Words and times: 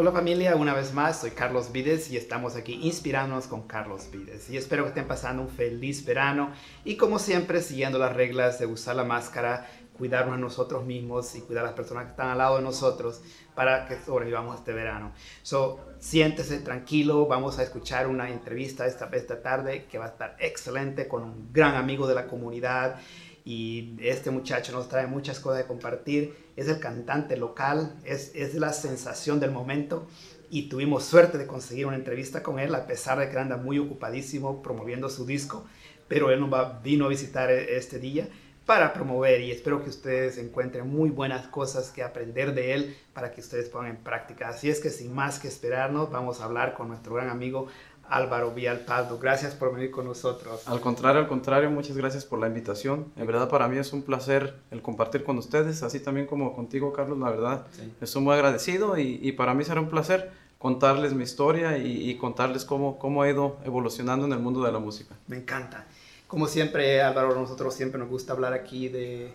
Hola 0.00 0.12
familia, 0.12 0.54
una 0.54 0.74
vez 0.74 0.94
más 0.94 1.22
soy 1.22 1.32
Carlos 1.32 1.72
Vides 1.72 2.08
y 2.12 2.16
estamos 2.16 2.54
aquí 2.54 2.78
inspirándonos 2.84 3.48
con 3.48 3.66
Carlos 3.66 4.08
Vides 4.12 4.48
y 4.48 4.56
espero 4.56 4.84
que 4.84 4.90
estén 4.90 5.08
pasando 5.08 5.42
un 5.42 5.48
feliz 5.48 6.04
verano 6.04 6.52
y 6.84 6.96
como 6.96 7.18
siempre 7.18 7.60
siguiendo 7.60 7.98
las 7.98 8.14
reglas 8.14 8.60
de 8.60 8.66
usar 8.66 8.94
la 8.94 9.02
máscara, 9.02 9.66
cuidarnos 9.94 10.36
a 10.36 10.38
nosotros 10.38 10.84
mismos 10.84 11.34
y 11.34 11.40
cuidar 11.40 11.64
a 11.64 11.66
las 11.66 11.74
personas 11.74 12.04
que 12.04 12.10
están 12.10 12.28
al 12.28 12.38
lado 12.38 12.58
de 12.58 12.62
nosotros 12.62 13.20
para 13.56 13.86
que 13.86 13.98
sobrevivamos 14.00 14.60
este 14.60 14.72
verano. 14.72 15.10
So, 15.42 15.80
siéntese 15.98 16.60
tranquilo, 16.60 17.26
vamos 17.26 17.58
a 17.58 17.64
escuchar 17.64 18.06
una 18.06 18.30
entrevista 18.30 18.86
esta, 18.86 19.06
esta 19.12 19.42
tarde 19.42 19.86
que 19.86 19.98
va 19.98 20.04
a 20.04 20.10
estar 20.10 20.36
excelente 20.38 21.08
con 21.08 21.24
un 21.24 21.52
gran 21.52 21.74
amigo 21.74 22.06
de 22.06 22.14
la 22.14 22.28
comunidad 22.28 23.00
y 23.48 23.96
este 24.02 24.30
muchacho 24.30 24.72
nos 24.72 24.90
trae 24.90 25.06
muchas 25.06 25.40
cosas 25.40 25.60
de 25.60 25.64
compartir. 25.64 26.34
Es 26.54 26.68
el 26.68 26.80
cantante 26.80 27.34
local, 27.38 27.94
es, 28.04 28.30
es 28.34 28.54
la 28.54 28.74
sensación 28.74 29.40
del 29.40 29.52
momento 29.52 30.06
y 30.50 30.68
tuvimos 30.68 31.04
suerte 31.04 31.38
de 31.38 31.46
conseguir 31.46 31.86
una 31.86 31.96
entrevista 31.96 32.42
con 32.42 32.58
él 32.58 32.74
a 32.74 32.86
pesar 32.86 33.18
de 33.18 33.30
que 33.30 33.38
anda 33.38 33.56
muy 33.56 33.78
ocupadísimo 33.78 34.62
promoviendo 34.62 35.08
su 35.08 35.24
disco, 35.24 35.64
pero 36.08 36.30
él 36.30 36.40
nos 36.40 36.52
va, 36.52 36.80
vino 36.84 37.06
a 37.06 37.08
visitar 37.08 37.50
e, 37.50 37.78
este 37.78 37.98
día 37.98 38.28
para 38.66 38.92
promover 38.92 39.40
y 39.40 39.50
espero 39.50 39.82
que 39.82 39.88
ustedes 39.88 40.36
encuentren 40.36 40.86
muy 40.86 41.08
buenas 41.08 41.46
cosas 41.46 41.90
que 41.90 42.02
aprender 42.02 42.52
de 42.52 42.74
él 42.74 42.96
para 43.14 43.32
que 43.32 43.40
ustedes 43.40 43.70
pongan 43.70 43.92
en 43.92 43.96
práctica. 43.96 44.50
Así 44.50 44.68
es 44.68 44.78
que 44.80 44.90
sin 44.90 45.14
más 45.14 45.38
que 45.38 45.48
esperarnos, 45.48 46.10
vamos 46.10 46.42
a 46.42 46.44
hablar 46.44 46.74
con 46.74 46.88
nuestro 46.88 47.14
gran 47.14 47.30
amigo 47.30 47.68
Álvaro 48.08 48.52
Villalpado. 48.52 49.18
Gracias 49.18 49.54
por 49.54 49.74
venir 49.74 49.90
con 49.90 50.06
nosotros. 50.06 50.66
Al 50.66 50.80
contrario, 50.80 51.20
al 51.20 51.28
contrario, 51.28 51.70
muchas 51.70 51.96
gracias 51.96 52.24
por 52.24 52.38
la 52.38 52.46
invitación. 52.46 53.12
En 53.16 53.26
verdad 53.26 53.48
para 53.48 53.68
mí 53.68 53.76
es 53.76 53.92
un 53.92 54.02
placer 54.02 54.54
el 54.70 54.82
compartir 54.82 55.24
con 55.24 55.38
ustedes, 55.38 55.82
así 55.82 56.00
también 56.00 56.26
como 56.26 56.54
contigo, 56.54 56.92
Carlos, 56.92 57.18
la 57.18 57.30
verdad. 57.30 57.66
Estoy 58.00 58.22
muy 58.22 58.34
agradecido 58.34 58.98
y, 58.98 59.32
para 59.32 59.54
mí 59.54 59.64
será 59.64 59.80
un 59.80 59.88
placer 59.88 60.30
contarles 60.58 61.12
mi 61.12 61.22
historia 61.22 61.78
y, 61.78 62.14
contarles 62.16 62.64
cómo, 62.64 62.98
cómo 62.98 63.24
he 63.24 63.30
ido 63.30 63.58
evolucionando 63.64 64.26
en 64.26 64.32
el 64.32 64.38
mundo 64.38 64.62
de 64.62 64.72
la 64.72 64.78
música. 64.78 65.14
Me 65.26 65.36
encanta. 65.36 65.86
Como 66.26 66.46
siempre, 66.46 67.00
Álvaro, 67.00 67.34
nosotros 67.34 67.74
siempre 67.74 67.98
nos 67.98 68.08
gusta 68.08 68.34
hablar 68.34 68.52
aquí 68.52 68.88
de, 68.88 69.32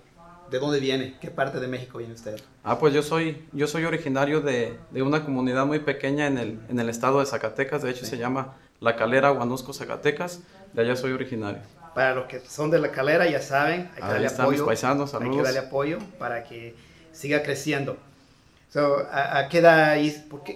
de 0.52 0.59
dónde 0.59 0.80
viene, 0.80 1.16
qué 1.20 1.31
parte 1.31 1.59
de 1.59 1.67
México 1.67 1.98
viene 1.98 2.14
usted. 2.14 2.39
Ah, 2.64 2.78
pues 2.78 2.94
yo 2.94 3.02
soy, 3.02 3.44
yo 3.52 3.67
soy 3.67 3.86
originario 3.86 4.42
de, 4.42 4.78
de 4.92 5.02
una 5.02 5.26
comunidad 5.26 5.66
muy 5.66 5.80
pequeña 5.80 6.28
en 6.28 6.38
el, 6.38 6.59
en 6.70 6.80
el 6.80 6.89
estado 6.89 7.20
de 7.20 7.26
Zacatecas, 7.26 7.81
de 7.81 7.89
hecho 7.89 8.05
se 8.05 8.17
llama 8.17 8.55
la 8.84 8.98
Calera, 8.98 9.30
Guanusco, 9.30 9.73
Zacatecas. 9.73 10.42
De 10.73 10.81
allá 10.81 10.95
soy 10.95 11.14
originario. 11.14 11.62
Para 11.95 12.16
los 12.16 12.26
que 12.26 12.42
son 12.42 12.70
de 12.70 12.80
La 12.80 12.92
Calera, 12.92 13.30
ya 13.30 13.42
saben, 13.42 13.89
hay 13.95 14.02
que 14.02 14.08
darle 14.08 14.28
apoyo. 14.28 14.66
paisanos, 14.66 15.12
saludos. 15.12 15.31
Hay 15.31 15.38
que 15.38 15.44
darle 15.44 15.59
apoyo 15.67 16.00
para 16.20 16.44
que 16.44 16.76
siga 17.14 17.44
creciendo. 17.44 17.98
¿a, 19.11 19.48
qué 19.50 19.59
edad, 19.59 19.95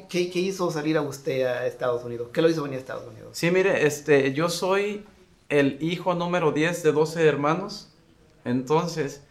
qué, 0.10 0.30
qué, 0.30 0.40
hizo 0.40 0.72
salir 0.72 0.98
a 0.98 1.02
usted 1.04 1.46
a 1.46 1.68
Estados 1.68 2.04
Unidos? 2.04 2.30
¿Qué 2.34 2.42
lo 2.42 2.50
hizo 2.50 2.64
venir 2.64 2.78
a 2.78 2.80
Estados 2.80 3.08
Unidos? 3.08 3.30
Sí, 3.34 3.52
mire, 3.52 3.86
este, 3.86 4.34
yo 4.34 4.50
soy 4.50 5.06
el 5.50 5.78
hijo 5.82 6.16
número 6.16 6.52
10 6.52 6.84
de 6.84 6.92
12 6.92 7.26
hermanos. 7.28 7.94
Entonces, 8.44 9.22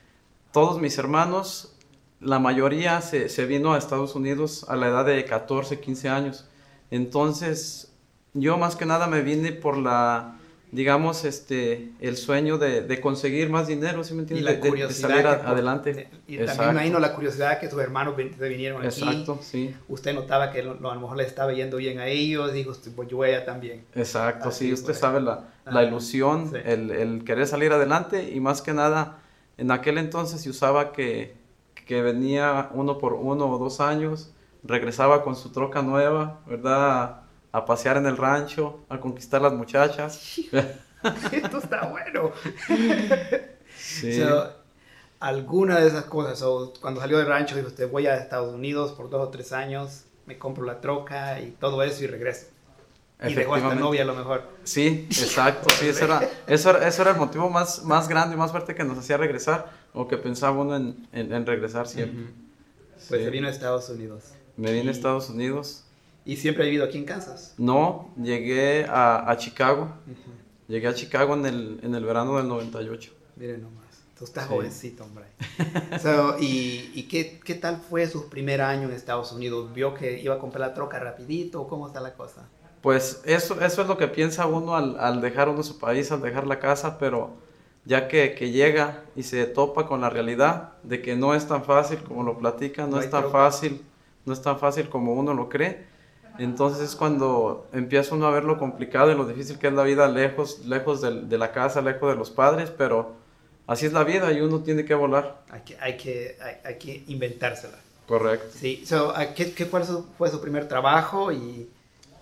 todos 0.52 0.80
mis 0.80 0.97
hermanos, 0.97 1.74
la 2.20 2.39
mayoría 2.39 3.02
se, 3.02 3.28
se 3.28 3.44
vino 3.44 3.74
a 3.74 3.78
Estados 3.78 4.14
Unidos 4.14 4.64
a 4.69 4.77
la 4.77 4.86
edad 4.86 5.05
de 5.05 5.24
14, 5.24 5.80
15 5.80 6.08
años. 6.08 6.48
Entonces, 6.92 7.92
yo 8.37 8.59
más 8.59 8.77
que 8.77 8.87
nada 8.87 9.06
me 9.06 9.23
vine 9.23 9.53
por 9.53 9.77
la, 9.77 10.37
digamos, 10.73 11.25
este, 11.25 11.92
el 12.01 12.17
sueño 12.17 12.59
de, 12.59 12.83
de 12.83 13.01
conseguir 13.01 13.48
más 13.51 13.67
dinero, 13.67 14.05
¿sí 14.05 14.15
me 14.15 14.20
entiendes? 14.20 14.42
Y 14.42 14.55
la 14.55 14.61
curiosidad. 14.61 15.09
De, 15.09 15.15
salir 15.15 15.27
adelante. 15.27 16.09
Y 16.27 16.39
también 16.39 16.70
imagino 16.70 16.98
la 16.98 17.14
curiosidad 17.14 17.59
que 17.61 17.69
tus 17.69 17.81
hermanos 17.81 18.14
se 18.17 18.48
vinieron 18.48 18.84
aquí. 18.84 19.01
Exacto, 19.01 19.39
sí. 19.42 19.75
Usted 19.89 20.14
notaba 20.14 20.51
que 20.51 20.61
a 20.61 20.64
lo 20.64 21.01
mejor 21.01 21.17
le 21.17 21.25
estaba 21.25 21.53
yendo 21.53 21.77
bien 21.79 21.98
a 21.98 22.09
ellos, 22.09 22.53
dijo, 22.53 22.73
pues 22.95 23.09
yo 23.09 23.25
ella 23.25 23.45
también. 23.45 23.84
Exacto, 23.95 24.51
sí, 24.51 24.73
usted 24.73 24.95
sabe 24.95 25.20
la, 25.20 25.48
la 25.64 25.84
ilusión, 25.84 26.53
el, 26.64 26.91
el, 26.91 27.25
querer 27.25 27.46
salir 27.46 27.73
adelante 27.73 28.30
y 28.30 28.41
más 28.41 28.61
que 28.61 28.73
nada, 28.73 29.19
en 29.57 29.70
aquel 29.70 29.98
entonces 29.98 30.42
se 30.42 30.51
usaba 30.51 30.92
que, 30.92 31.35
que 31.86 32.02
venía 32.02 32.70
uno 32.75 32.98
por 32.98 33.14
uno 33.14 33.48
o 33.48 33.58
dos 33.58 33.80
años, 33.80 34.33
regresaba 34.64 35.23
con 35.23 35.36
su 35.36 35.52
troca 35.52 35.80
nueva, 35.80 36.41
¿verdad? 36.46 37.26
A 37.56 37.64
pasear 37.64 37.96
en 37.96 38.05
el 38.05 38.18
rancho, 38.18 38.80
a 38.90 39.00
conquistar 39.00 39.40
las 39.40 39.55
muchachas. 39.55 40.39
Esto 41.33 41.58
está 41.58 41.86
bueno. 41.86 42.33
Sí. 43.78 44.22
alguna 45.20 45.80
de 45.80 45.89
esas 45.89 46.05
cosas, 46.05 46.42
o 46.42 46.74
cuando 46.83 47.00
salió 47.00 47.16
del 47.16 47.27
rancho 47.27 47.56
dijo 47.56 47.68
usted 47.68 47.90
voy 47.90 48.06
a 48.06 48.16
Estados 48.16 48.52
Unidos 48.52 48.92
por 48.92 49.08
dos 49.08 49.27
o 49.27 49.30
tres 49.30 49.52
años, 49.52 50.05
me 50.27 50.39
compro 50.39 50.64
la 50.64 50.83
troca 50.83 51.40
y 51.40 51.52
todo 51.52 51.83
eso 51.83 52.05
y 52.05 52.08
regreso. 52.08 52.48
Y 53.27 53.33
dejó 53.33 53.55
a 53.55 53.58
esta 53.58 53.74
novia 53.74 54.02
a 54.02 54.05
lo 54.05 54.14
mejor. 54.14 54.42
Sí, 54.64 55.06
exacto. 55.08 55.68
Sí, 55.78 55.89
eso 55.89 56.05
era, 56.05 56.28
eso, 56.46 56.78
eso 56.78 57.02
era 57.02 57.12
el 57.12 57.16
motivo 57.16 57.48
más, 57.48 57.83
más 57.84 58.06
grande 58.06 58.34
y 58.34 58.39
más 58.39 58.50
fuerte 58.50 58.74
que 58.74 58.84
nos 58.84 58.98
hacía 58.98 59.16
regresar, 59.16 59.72
o 59.95 60.06
que 60.06 60.18
pensaba 60.18 60.61
uno 60.61 60.77
en, 60.77 61.08
en, 61.12 61.46
regresar 61.46 61.89
siempre. 61.89 62.27
Pues 63.08 63.22
se 63.22 63.30
vino 63.30 63.48
a 63.48 63.50
Estados 63.50 63.89
Unidos. 63.89 64.34
Me 64.58 64.72
vine 64.72 64.89
a 64.89 64.92
Estados 64.92 65.30
Unidos. 65.30 65.86
¿Y 66.27 66.37
siempre 66.37 66.64
he 66.64 66.67
vivido 66.67 66.85
aquí 66.85 66.98
en 66.98 67.05
Kansas? 67.05 67.55
No, 67.57 68.11
llegué 68.20 68.85
a, 68.85 69.31
a 69.31 69.37
Chicago. 69.37 69.89
Llegué 70.67 70.89
a 70.89 70.92
Chicago 70.95 71.35
en 71.35 71.47
el, 71.47 71.81
en 71.85 71.95
el 71.95 72.05
verano 72.05 72.37
del 72.37 72.48
98. 72.48 73.13
Mire 73.37 73.59
nomás, 73.59 73.85
tú 74.19 74.25
estás 74.25 74.48
jovencito, 74.48 75.05
hombre. 75.05 75.27
¿Y, 76.41 76.91
y 76.95 77.05
qué, 77.05 77.39
qué, 77.45 77.55
tal 77.55 77.77
fue 77.77 78.09
su 78.09 78.29
primer 78.29 78.61
año 78.61 78.89
en 78.89 78.95
Estados 78.95 79.31
Unidos? 79.31 79.73
¿Vio 79.73 79.95
que 79.95 80.20
iba 80.20 80.35
a 80.35 80.39
comprar 80.41 80.69
la 80.69 80.75
troca 80.75 80.98
rapidito 80.98 81.69
cómo 81.69 81.87
está 81.87 82.01
la 82.01 82.14
cosa? 82.14 82.48
Pues 82.83 83.23
eso, 83.25 83.61
eso 83.61 83.83
es 83.83 83.87
lo 83.87 83.97
que 83.97 84.08
piensa 84.08 84.47
uno 84.47 84.75
al, 84.75 84.98
al 84.98 85.20
dejar 85.20 85.48
uno 85.48 85.63
su 85.63 85.79
país, 85.79 86.11
al 86.11 86.23
dejar 86.23 86.48
la 86.48 86.58
casa, 86.58 86.98
pero 86.98 87.37
ya 87.85 88.08
que, 88.08 88.35
que, 88.35 88.51
llega 88.51 89.05
y 89.14 89.23
se 89.23 89.47
topa 89.47 89.87
con 89.87 90.01
la 90.01 90.11
realidad 90.11 90.73
de 90.83 91.03
que 91.03 91.14
no 91.14 91.37
es 91.37 91.47
tan 91.47 91.63
fácil 91.63 91.98
como 92.01 92.25
lo 92.25 92.37
platica, 92.37 92.83
no, 92.83 92.97
no 92.97 93.01
es 93.01 93.11
tan 93.11 93.31
fácil, 93.31 93.85
no 94.25 94.33
es 94.33 94.43
tan 94.43 94.58
fácil 94.58 94.89
como 94.89 95.13
uno 95.13 95.33
lo 95.33 95.48
cree 95.48 95.95
entonces 96.39 96.83
es 96.91 96.97
cuando 96.97 97.67
empieza 97.73 98.14
uno 98.14 98.27
a 98.27 98.30
ver 98.30 98.45
lo 98.45 98.58
complicado 98.58 99.11
y 99.11 99.14
lo 99.14 99.27
difícil 99.27 99.58
que 99.58 99.69
es 99.69 99.73
la 99.73 99.83
vida 99.83 100.08
lejos, 100.08 100.64
lejos 100.67 101.01
de, 101.01 101.23
de 101.23 101.39
la 101.39 101.52
casa, 101.52 101.80
lejos 101.80 102.11
de 102.11 102.17
los 102.17 102.30
padres, 102.30 102.70
pero 102.70 103.14
así 103.67 103.86
es 103.86 103.92
la 103.92 104.05
vida 104.05 104.33
y 104.33 104.41
uno 104.41 104.61
tiene 104.61 104.85
que 104.85 104.95
volar. 104.95 105.42
Hay 105.51 105.61
que, 105.63 105.77
hay 105.80 105.96
que, 105.96 106.39
hay, 106.64 106.79
que 106.79 107.05
inventársela. 107.08 107.79
Correcto. 108.07 108.46
Sí, 108.52 108.85
¿qué, 109.35 109.52
qué 109.52 109.67
fue, 109.67 109.85
su, 109.85 110.05
fue, 110.17 110.30
su, 110.30 110.41
primer 110.41 110.69
trabajo 110.69 111.33
y, 111.33 111.69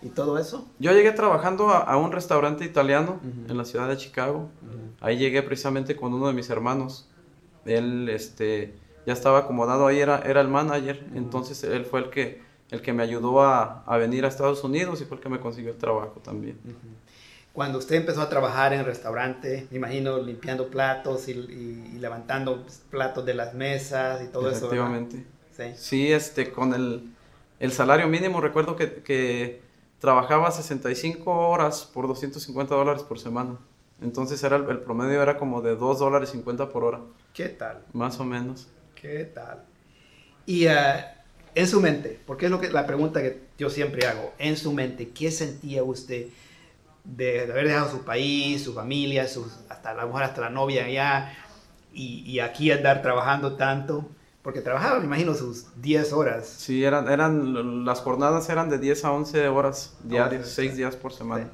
y, 0.00 0.08
todo 0.08 0.38
eso? 0.38 0.66
Yo 0.78 0.92
llegué 0.92 1.12
trabajando 1.12 1.68
a, 1.68 1.96
un 1.98 2.10
restaurante 2.10 2.64
italiano 2.64 3.20
en 3.48 3.56
la 3.56 3.64
ciudad 3.64 3.88
de 3.88 3.96
Chicago. 3.96 4.48
Ahí 5.00 5.18
llegué 5.18 5.42
precisamente 5.42 5.94
con 5.94 6.14
uno 6.14 6.26
de 6.28 6.32
mis 6.32 6.48
hermanos. 6.48 7.06
Él 7.66 8.08
este, 8.08 8.74
ya 9.06 9.12
estaba 9.12 9.40
acomodado 9.40 9.86
ahí, 9.86 10.00
era, 10.00 10.20
era 10.20 10.40
el 10.40 10.48
manager, 10.48 11.04
entonces 11.14 11.62
él 11.64 11.84
fue 11.84 12.00
el 12.00 12.10
que 12.10 12.42
el 12.70 12.82
que 12.82 12.92
me 12.92 13.02
ayudó 13.02 13.42
a, 13.42 13.84
a, 13.84 13.96
venir 13.96 14.24
a 14.24 14.28
Estados 14.28 14.64
Unidos 14.64 15.00
y 15.00 15.04
fue 15.04 15.16
el 15.16 15.22
que 15.22 15.28
me 15.28 15.40
consiguió 15.40 15.72
el 15.72 15.78
trabajo 15.78 16.20
también. 16.20 16.58
Cuando 17.52 17.78
usted 17.78 17.96
empezó 17.96 18.20
a 18.20 18.28
trabajar 18.28 18.72
en 18.72 18.80
el 18.80 18.86
restaurante, 18.86 19.68
me 19.70 19.76
imagino 19.76 20.18
limpiando 20.18 20.68
platos 20.68 21.28
y, 21.28 21.32
y, 21.32 21.98
levantando 21.98 22.66
platos 22.90 23.24
de 23.24 23.34
las 23.34 23.54
mesas 23.54 24.22
y 24.24 24.28
todo 24.28 24.48
eso. 24.50 24.66
Efectivamente. 24.66 25.24
Sí. 25.56 25.64
sí, 25.76 26.12
este, 26.12 26.50
con 26.50 26.74
el, 26.74 27.14
el 27.60 27.70
salario 27.70 28.08
mínimo, 28.08 28.40
recuerdo 28.40 28.74
que, 28.74 29.02
que, 29.02 29.62
trabajaba 30.00 30.50
65 30.50 31.30
horas 31.48 31.88
por 31.94 32.06
250 32.06 32.74
dólares 32.74 33.02
por 33.02 33.18
semana. 33.18 33.56
Entonces 34.02 34.42
era 34.42 34.56
el, 34.56 34.80
promedio 34.80 35.22
era 35.22 35.38
como 35.38 35.62
de 35.62 35.76
2 35.76 35.98
dólares 35.98 36.28
50 36.30 36.68
por 36.68 36.84
hora. 36.84 37.00
¿Qué 37.32 37.48
tal? 37.48 37.84
Más 37.94 38.20
o 38.20 38.24
menos. 38.24 38.68
¿Qué 38.94 39.24
tal? 39.24 39.64
Y 40.44 40.66
uh, 40.66 40.70
en 41.54 41.66
su 41.68 41.80
mente, 41.80 42.18
porque 42.26 42.46
es 42.46 42.50
lo 42.50 42.60
que, 42.60 42.70
la 42.70 42.86
pregunta 42.86 43.22
que 43.22 43.40
yo 43.58 43.70
siempre 43.70 44.06
hago, 44.06 44.32
en 44.38 44.56
su 44.56 44.72
mente, 44.72 45.10
¿qué 45.10 45.30
sentía 45.30 45.82
usted 45.82 46.26
de, 47.04 47.42
haber 47.42 47.68
dejado 47.68 47.90
su 47.90 48.04
país, 48.04 48.62
su 48.62 48.74
familia, 48.74 49.28
sus, 49.28 49.46
hasta 49.68 49.90
a 49.90 49.94
lo 49.94 50.06
mejor 50.06 50.24
hasta 50.24 50.40
la 50.40 50.50
novia 50.50 50.86
allá, 50.86 51.32
y, 51.92 52.24
y, 52.26 52.40
aquí 52.40 52.72
andar 52.72 53.02
trabajando 53.02 53.54
tanto? 53.56 54.08
Porque 54.42 54.60
trabajaba, 54.60 54.98
me 54.98 55.06
imagino, 55.06 55.32
sus 55.34 55.66
10 55.80 56.12
horas. 56.12 56.46
Sí, 56.46 56.84
eran, 56.84 57.08
eran, 57.08 57.84
las 57.84 58.00
jornadas 58.00 58.48
eran 58.50 58.68
de 58.68 58.78
10 58.78 59.04
a 59.04 59.12
11 59.12 59.48
horas 59.48 59.96
diarias, 60.02 60.48
6 60.48 60.76
días 60.76 60.96
por 60.96 61.12
semana. 61.12 61.48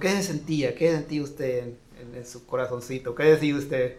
¿Qué 0.00 0.08
se 0.08 0.22
sentía? 0.22 0.74
¿Qué 0.74 0.90
sentía 0.90 1.22
usted 1.22 1.74
en, 2.14 2.26
su 2.26 2.46
corazoncito? 2.46 3.14
¿Qué 3.14 3.24
decía 3.24 3.54
usted? 3.54 3.98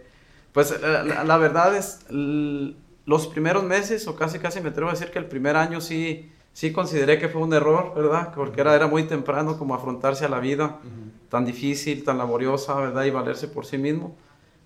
Pues 0.52 0.78
la, 0.80 1.24
la 1.24 1.36
verdad 1.38 1.76
es 1.76 2.00
los 3.06 3.26
primeros 3.26 3.64
meses, 3.64 4.06
o 4.08 4.16
casi 4.16 4.38
casi 4.38 4.60
me 4.60 4.68
atrevo 4.68 4.90
a 4.90 4.92
decir 4.92 5.10
que 5.10 5.18
el 5.18 5.26
primer 5.26 5.56
año 5.56 5.80
sí, 5.80 6.30
sí 6.52 6.72
consideré 6.72 7.18
que 7.18 7.28
fue 7.28 7.40
un 7.40 7.52
error, 7.54 7.92
¿verdad? 7.94 8.32
Porque 8.34 8.60
era, 8.60 8.74
era 8.74 8.86
muy 8.86 9.04
temprano 9.04 9.58
como 9.58 9.74
afrontarse 9.74 10.24
a 10.24 10.28
la 10.28 10.40
vida 10.40 10.80
tan 11.28 11.44
difícil, 11.44 12.04
tan 12.04 12.18
laboriosa, 12.18 12.74
¿verdad? 12.74 13.04
Y 13.04 13.10
valerse 13.10 13.48
por 13.48 13.66
sí 13.66 13.78
mismo. 13.78 14.16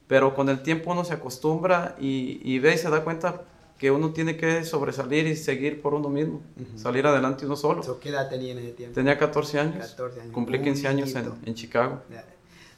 Pero 0.06 0.34
con 0.34 0.48
el 0.48 0.62
tiempo 0.62 0.90
uno 0.90 1.04
se 1.04 1.14
acostumbra 1.14 1.94
y, 2.00 2.40
y 2.42 2.58
ve 2.58 2.74
y 2.74 2.78
se 2.78 2.90
da 2.90 3.04
cuenta 3.04 3.42
que 3.80 3.90
uno 3.90 4.12
tiene 4.12 4.36
que 4.36 4.62
sobresalir 4.64 5.26
y 5.26 5.36
seguir 5.36 5.80
por 5.80 5.94
uno 5.94 6.10
mismo, 6.10 6.42
salir 6.76 7.06
adelante 7.06 7.46
uno 7.46 7.56
solo. 7.56 7.98
¿Qué 7.98 8.10
edad 8.10 8.28
tenía 8.28 8.52
en 8.52 8.58
ese 8.58 8.72
tiempo? 8.72 8.94
Tenía 8.94 9.16
14 9.16 9.58
años. 9.58 9.96
Cumplí 10.32 10.60
15 10.60 10.86
años 10.86 11.14
en, 11.14 11.32
en, 11.46 11.54
Chicago. 11.54 12.02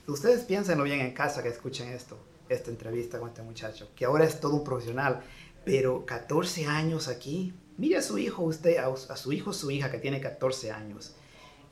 Ustedes 0.06 0.44
piénsenlo 0.44 0.84
bien 0.84 1.00
en 1.00 1.12
casa 1.12 1.42
que 1.42 1.48
escuchen 1.48 1.88
esto, 1.88 2.16
esta 2.48 2.70
entrevista 2.70 3.18
con 3.18 3.30
este 3.30 3.42
muchacho, 3.42 3.88
que 3.96 4.04
ahora 4.04 4.24
es 4.24 4.38
todo 4.38 4.54
un 4.54 4.62
profesional, 4.62 5.22
pero 5.64 6.04
14 6.06 6.66
años 6.66 7.08
aquí. 7.08 7.54
Mire 7.78 7.98
a 7.98 8.02
su 8.02 8.18
hijo, 8.18 8.42
usted, 8.42 8.76
a, 8.78 9.16
su 9.16 9.32
hijo, 9.32 9.52
su 9.52 9.70
hija 9.70 9.90
que 9.90 9.98
tiene 9.98 10.20
14 10.20 10.70
años. 10.72 11.14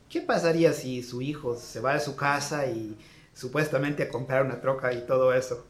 ¿Qué 0.08 0.20
pasaría 0.20 0.72
si 0.72 1.02
su 1.02 1.22
hijo 1.22 1.56
se 1.56 1.81
va 1.81 1.94
de 1.94 2.00
su 2.00 2.16
casa 2.16 2.66
y 2.66 2.96
supuestamente 3.34 4.02
a 4.02 4.08
comprar 4.08 4.44
una 4.44 4.60
troca 4.60 4.92
y 4.92 5.06
todo 5.06 5.32
eso? 5.32 5.64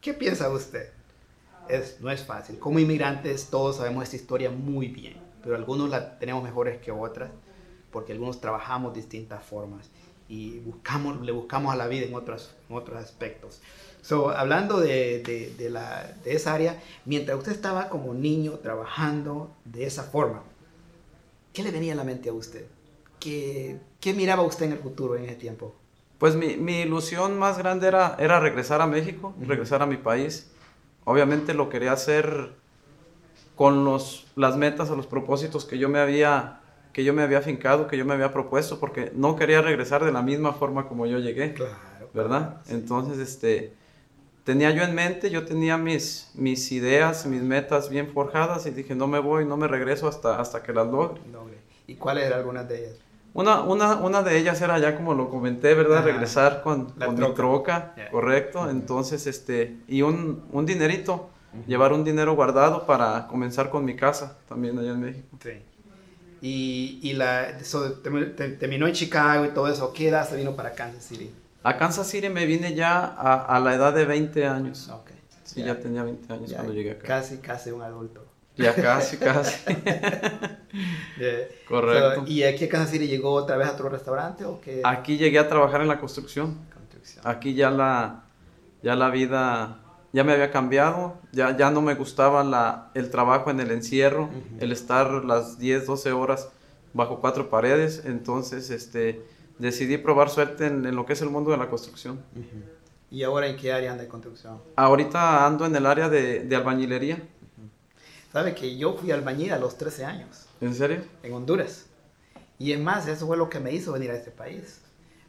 ¿Qué 0.00 0.12
piensa 0.12 0.50
usted? 0.50 0.90
Es, 1.68 2.00
no 2.00 2.10
es 2.10 2.22
fácil. 2.22 2.58
Como 2.58 2.78
inmigrantes 2.78 3.46
todos 3.46 3.76
sabemos 3.76 4.04
esta 4.04 4.16
historia 4.16 4.50
muy 4.50 4.88
bien, 4.88 5.16
pero 5.42 5.56
algunos 5.56 5.88
la 5.88 6.18
tenemos 6.18 6.42
mejores 6.42 6.78
que 6.80 6.90
otras 6.90 7.30
porque 7.90 8.12
algunos 8.12 8.40
trabajamos 8.40 8.94
distintas 8.94 9.44
formas 9.44 9.90
y 10.28 10.60
buscamos, 10.60 11.20
le 11.22 11.32
buscamos 11.32 11.72
a 11.72 11.76
la 11.76 11.88
vida 11.88 12.06
en 12.06 12.14
otros, 12.14 12.54
otros 12.68 12.98
aspectos. 13.02 13.60
So, 14.02 14.30
hablando 14.30 14.80
de, 14.80 15.54
de, 15.56 15.70
la, 15.70 16.14
de, 16.24 16.34
esa 16.34 16.54
área, 16.54 16.80
mientras 17.04 17.38
usted 17.38 17.52
estaba 17.52 17.88
como 17.88 18.14
niño 18.14 18.52
trabajando 18.62 19.50
de 19.64 19.86
esa 19.86 20.04
forma, 20.04 20.42
¿qué 21.52 21.62
le 21.62 21.70
venía 21.70 21.92
a 21.92 21.96
la 21.96 22.04
mente 22.04 22.28
a 22.28 22.32
usted? 22.32 22.66
¿Qué, 23.18 23.78
qué 24.00 24.14
miraba 24.14 24.42
usted 24.42 24.66
en 24.66 24.72
el 24.72 24.78
futuro 24.78 25.16
en 25.16 25.24
ese 25.24 25.34
tiempo? 25.34 25.74
Pues 26.18 26.34
mi, 26.34 26.56
mi 26.56 26.80
ilusión 26.80 27.38
más 27.38 27.58
grande 27.58 27.88
era, 27.88 28.16
era 28.18 28.40
regresar 28.40 28.80
a 28.80 28.86
México, 28.86 29.34
regresar 29.40 29.82
a 29.82 29.86
mi 29.86 29.96
país. 29.96 30.50
Obviamente 31.04 31.54
lo 31.54 31.68
quería 31.68 31.92
hacer 31.92 32.50
con 33.56 33.84
los, 33.84 34.26
las 34.36 34.56
metas 34.56 34.90
o 34.90 34.96
los 34.96 35.06
propósitos 35.06 35.64
que 35.64 35.78
yo 35.78 35.88
me 35.88 35.98
había 35.98 36.60
que 36.92 37.04
yo 37.04 37.14
me 37.14 37.22
había 37.22 37.40
fincado, 37.40 37.86
que 37.86 37.96
yo 37.96 38.04
me 38.04 38.14
había 38.14 38.32
propuesto, 38.32 38.80
porque 38.80 39.12
no 39.14 39.36
quería 39.36 39.62
regresar 39.62 40.04
de 40.04 40.12
la 40.12 40.22
misma 40.22 40.52
forma 40.52 40.88
como 40.88 41.06
yo 41.06 41.18
llegué, 41.18 41.54
claro, 41.54 41.76
¿verdad? 42.12 42.62
Entonces, 42.68 43.18
este, 43.18 43.74
tenía 44.44 44.70
yo 44.70 44.82
en 44.82 44.94
mente, 44.94 45.30
yo 45.30 45.44
tenía 45.44 45.76
mis, 45.76 46.30
mis 46.34 46.72
ideas, 46.72 47.26
mis 47.26 47.42
metas 47.42 47.88
bien 47.88 48.08
forjadas 48.08 48.66
y 48.66 48.70
dije, 48.70 48.94
no 48.94 49.06
me 49.06 49.18
voy, 49.18 49.44
no 49.44 49.56
me 49.56 49.68
regreso 49.68 50.08
hasta, 50.08 50.40
hasta 50.40 50.62
que 50.62 50.72
las 50.72 50.86
logre. 50.86 51.20
¿Y 51.86 51.96
cuáles 51.96 52.24
eran 52.24 52.38
algunas 52.38 52.68
de 52.68 52.78
ellas? 52.78 52.96
Una, 53.32 53.62
una, 53.62 53.96
una 53.96 54.22
de 54.22 54.38
ellas 54.38 54.60
era 54.60 54.78
ya 54.78 54.96
como 54.96 55.14
lo 55.14 55.30
comenté, 55.30 55.74
¿verdad? 55.74 56.04
Regresar 56.04 56.62
con, 56.62 56.90
con 56.90 57.18
mi 57.18 57.34
troca, 57.34 57.94
correcto. 58.10 58.68
Entonces, 58.68 59.26
este, 59.26 59.76
y 59.86 60.02
un, 60.02 60.42
un 60.50 60.66
dinerito, 60.66 61.30
llevar 61.66 61.92
un 61.92 62.02
dinero 62.02 62.34
guardado 62.34 62.86
para 62.86 63.28
comenzar 63.28 63.70
con 63.70 63.84
mi 63.84 63.94
casa 63.94 64.38
también 64.48 64.78
allá 64.78 64.90
en 64.90 65.00
México. 65.00 65.38
Sí. 65.42 65.62
Y, 66.42 67.00
y 67.02 67.12
la, 67.12 67.56
terminó 68.58 68.86
en 68.86 68.94
Chicago 68.94 69.44
y 69.44 69.50
todo 69.50 69.68
eso. 69.68 69.92
¿Qué 69.92 70.08
edad 70.08 70.28
se 70.28 70.36
vino 70.36 70.56
para 70.56 70.74
Kansas 70.74 71.04
City? 71.04 71.30
A 71.62 71.76
Kansas 71.76 72.06
City 72.06 72.28
me 72.28 72.46
vine 72.46 72.74
ya 72.74 73.04
a, 73.04 73.44
a 73.56 73.60
la 73.60 73.74
edad 73.74 73.94
de 73.94 74.04
20 74.04 74.46
años. 74.46 74.88
Okay. 74.88 75.16
Sí, 75.44 75.62
ya, 75.62 75.78
tenía 75.78 76.02
20 76.04 76.32
años 76.32 76.52
cuando 76.52 76.72
llegué 76.72 76.92
acá. 76.92 77.06
Casi, 77.06 77.38
casi 77.38 77.70
un 77.70 77.82
adulto. 77.82 78.24
Ya 78.56 78.74
casi, 78.74 79.16
casi. 79.16 79.74
Correcto. 81.68 82.24
¿Y 82.26 82.42
aquí 82.42 82.64
a 82.64 82.68
Kansas 82.68 82.90
City 82.90 83.08
llegó 83.08 83.32
otra 83.32 83.56
vez 83.56 83.68
a 83.68 83.72
otro 83.72 83.88
restaurante 83.88 84.44
o 84.44 84.60
qué? 84.60 84.82
Aquí 84.84 85.16
llegué 85.16 85.38
a 85.38 85.48
trabajar 85.48 85.80
en 85.80 85.88
la 85.88 85.98
construcción. 85.98 86.58
construcción. 86.72 87.26
Aquí 87.26 87.54
ya 87.54 87.70
la, 87.70 88.24
ya 88.82 88.94
la 88.94 89.10
vida 89.10 89.80
ya 90.12 90.24
me 90.24 90.32
había 90.32 90.50
cambiado, 90.50 91.18
ya, 91.32 91.56
ya 91.56 91.70
no 91.70 91.82
me 91.82 91.94
gustaba 91.94 92.42
la, 92.42 92.90
el 92.94 93.10
trabajo 93.10 93.50
en 93.50 93.60
el 93.60 93.70
encierro, 93.70 94.28
el 94.58 94.72
estar 94.72 95.24
las 95.24 95.58
10, 95.58 95.86
12 95.86 96.12
horas 96.12 96.48
bajo 96.92 97.20
cuatro 97.20 97.48
paredes, 97.48 98.02
entonces 98.04 98.70
este, 98.70 99.22
decidí 99.60 99.98
probar 99.98 100.30
suerte 100.30 100.66
en, 100.66 100.94
lo 100.96 101.06
que 101.06 101.12
es 101.12 101.22
el 101.22 101.30
mundo 101.30 101.50
de 101.50 101.58
la 101.58 101.68
construcción. 101.68 102.20
¿Y 103.10 103.22
ahora 103.22 103.46
en 103.46 103.56
qué 103.56 103.72
área 103.72 103.92
anda 103.92 104.04
de 104.04 104.08
construcción? 104.08 104.60
Ahorita 104.76 105.46
ando 105.46 105.66
en 105.66 105.76
el 105.76 105.86
área 105.86 106.08
de, 106.08 106.40
de 106.40 106.56
albañilería. 106.56 107.22
¿Sabe 108.32 108.54
que 108.54 108.76
yo 108.76 108.96
fui 108.96 109.10
albañil 109.10 109.52
a 109.52 109.58
los 109.58 109.76
13 109.76 110.04
años? 110.04 110.46
¿En 110.60 110.74
serio? 110.74 111.02
En 111.22 111.32
Honduras. 111.32 111.86
Y 112.58 112.72
es 112.72 112.80
más, 112.80 113.06
eso 113.08 113.26
fue 113.26 113.36
lo 113.36 113.50
que 113.50 113.60
me 113.60 113.72
hizo 113.72 113.92
venir 113.92 114.10
a 114.10 114.16
este 114.16 114.30
país. 114.30 114.80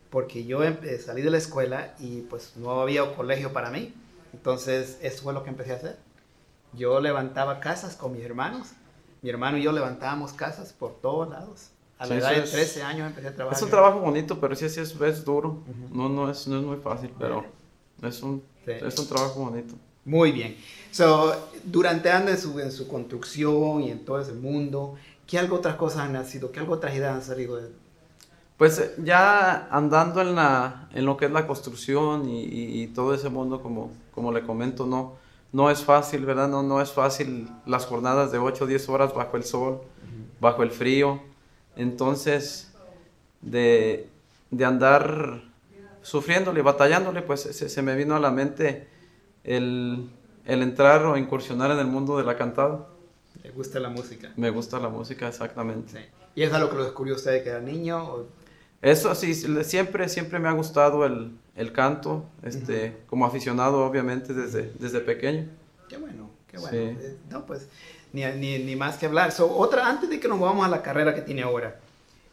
Porque 0.10 0.46
yo 0.46 0.60
salí 1.04 1.22
de 1.22 1.32
la 1.32 1.38
escuela 1.38 1.96
y 2.00 2.22
pues 2.22 2.54
no 2.58 2.82
había 2.82 3.16
colegio 3.16 3.54
para 3.54 3.70
mí. 3.70 3.94
Entonces, 4.34 4.98
eso 5.02 5.24
fue 5.24 5.34
lo 5.34 5.44
que 5.44 5.50
empecé 5.50 5.74
a 5.74 5.76
hacer. 5.76 5.98
Yo 6.74 7.00
levantaba 7.00 7.60
casas 7.60 7.96
con 7.96 8.14
mis 8.14 8.24
hermanos. 8.24 8.70
Mi 9.22 9.30
hermano 9.30 9.58
y 9.58 9.64
yo 9.64 9.72
levantábamos 9.72 10.34
casas 10.34 10.74
por 10.74 11.00
todos 11.02 11.30
lados. 11.30 11.72
A 12.02 12.08
la 12.08 12.16
edad 12.16 12.36
de 12.36 12.42
13 12.42 12.84
años 12.84 13.08
empecé 13.08 13.28
a 13.28 13.36
trabajar. 13.36 13.58
Es 13.58 13.64
un 13.64 13.70
trabajo 13.70 14.00
bonito, 14.00 14.40
pero 14.40 14.56
sí, 14.56 14.68
sí 14.70 14.80
es, 14.80 15.00
es 15.00 15.24
duro. 15.24 15.60
no, 15.92 16.10
no, 16.10 16.32
es, 16.32 16.48
no 16.48 16.58
es 16.58 16.64
muy 16.64 16.78
fácil, 16.78 17.12
pero 17.20 17.46
es 18.02 18.24
un, 18.24 18.42
es 18.66 18.98
un 18.98 19.08
trabajo 19.08 19.42
bonito. 19.42 19.76
Muy 20.04 20.32
bien. 20.32 20.58
So, 20.90 21.36
durante 21.64 22.10
ando 22.10 22.32
en 22.32 22.40
su, 22.40 22.60
en 22.60 22.72
su 22.72 22.88
construcción 22.88 23.84
y 23.84 23.92
en 23.92 24.04
todo 24.04 24.20
ese 24.20 24.34
mundo, 24.34 24.96
¿qué 25.28 25.38
algo 25.38 25.58
otras 25.58 25.76
cosas 25.76 26.00
han 26.00 26.14
nacido? 26.14 26.52
¿Qué 26.52 26.60
algo 26.60 26.74
otras 26.74 26.96
ideas 26.96 27.16
han 27.16 27.22
salido 27.22 27.58
de 27.58 27.70
pues 28.62 28.78
eh, 28.78 28.94
ya 29.04 29.68
andando 29.72 30.22
en, 30.22 30.36
la, 30.36 30.88
en 30.94 31.04
lo 31.04 31.18
que 31.18 31.26
es 31.26 31.32
la 31.32 31.48
construcción 31.48 32.30
y, 32.30 32.44
y, 32.44 32.88
todo 32.90 33.16
ese 33.16 33.28
mundo, 33.30 33.60
como, 33.60 33.92
como 34.14 34.32
le 34.32 34.44
comento, 34.44 34.86
no, 34.86 35.14
no 35.52 35.72
es 35.72 35.84
fácil, 35.84 36.28
¿verdad? 36.28 36.48
No, 36.48 36.62
no 36.62 36.80
es 36.80 36.92
fácil 36.92 37.50
las 37.66 37.88
jornadas 37.88 38.32
de 38.32 38.38
8 38.38 38.64
o 38.64 38.68
10 38.68 38.90
horas 38.90 39.16
bajo 39.16 39.36
el 39.36 39.46
sol, 39.46 39.82
bajo 40.40 40.62
el 40.62 40.70
frío. 40.70 41.20
Entonces, 41.76 42.72
de, 43.42 44.08
de 44.50 44.66
andar 44.66 45.42
sufriéndole, 46.02 46.62
batallándole, 46.62 47.22
pues 47.22 47.42
se, 47.42 47.70
se, 47.70 47.82
me 47.82 47.96
vino 47.96 48.16
a 48.16 48.20
la 48.20 48.32
mente 48.32 48.88
el, 49.44 50.10
el 50.46 50.62
entrar 50.62 51.06
o 51.06 51.18
incursionar 51.18 51.72
en 51.72 51.80
el 51.80 51.88
mundo 51.88 52.18
de 52.18 52.24
la 52.24 52.38
cantada. 52.38 52.88
¿Me 53.44 53.52
gusta 53.52 53.80
la 53.80 53.90
música? 53.90 54.32
Me 54.36 54.50
gusta 54.50 54.80
la 54.80 54.90
música, 54.90 55.28
exactamente. 55.28 56.00
Sí. 56.00 56.06
¿Y 56.36 56.44
es 56.44 56.54
algo 56.54 56.70
que 56.70 56.78
lo 56.78 56.84
descubrió 56.84 57.16
usted 57.16 57.44
que 57.44 57.50
era 57.50 57.60
niño? 57.60 58.04
O 58.04 58.26
eso 58.82 59.14
sí, 59.16 59.34
siempre, 59.36 60.10
siempre 60.10 60.40
me 60.40 60.48
ha 60.48 60.54
gustado 60.54 61.06
el, 61.06 61.38
el 61.56 61.72
canto, 61.72 62.26
este, 62.42 62.98
como 63.08 63.26
aficionado 63.26 63.86
obviamente 63.86 64.34
desde, 64.34 64.72
desde 64.80 65.02
pequeño. 65.02 65.48
Qué 65.88 65.98
bueno, 65.98 66.30
qué 66.48 66.58
bueno. 66.58 66.78
Eh, 66.78 67.18
no, 67.30 67.46
pues 67.46 67.68
ni, 68.14 68.26
ni, 68.26 68.60
ni, 68.60 68.76
más 68.76 68.98
que 68.98 69.06
hablar. 69.06 69.34
otra, 69.40 69.88
antes 69.88 70.10
de 70.10 70.20
que 70.20 70.28
nos 70.28 70.40
vamos 70.40 70.66
a 70.66 70.70
la 70.70 70.82
carrera 70.82 71.16
que 71.16 71.22
tiene 71.22 71.44
ahora, 71.44 71.80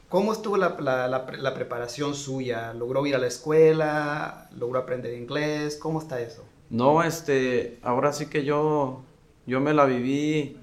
¿cómo 0.09 0.33
estuvo 0.33 0.57
la, 0.57 0.75
la, 0.79 1.07
la, 1.07 1.53
preparación 1.53 2.15
suya? 2.15 2.73
¿Logró 2.73 3.05
ir 3.05 3.15
a 3.15 3.19
la 3.19 3.27
escuela? 3.27 4.49
¿Logró 4.57 4.79
aprender 4.79 5.13
inglés? 5.13 5.77
¿Cómo 5.81 5.99
está 5.99 6.19
eso? 6.19 6.43
No, 6.69 7.03
este, 7.03 7.79
ahora 7.83 8.13
sí 8.13 8.27
que 8.27 8.43
yo, 8.43 9.01
yo 9.45 9.59
me 9.59 9.73
la 9.73 9.85
viví 9.85 10.57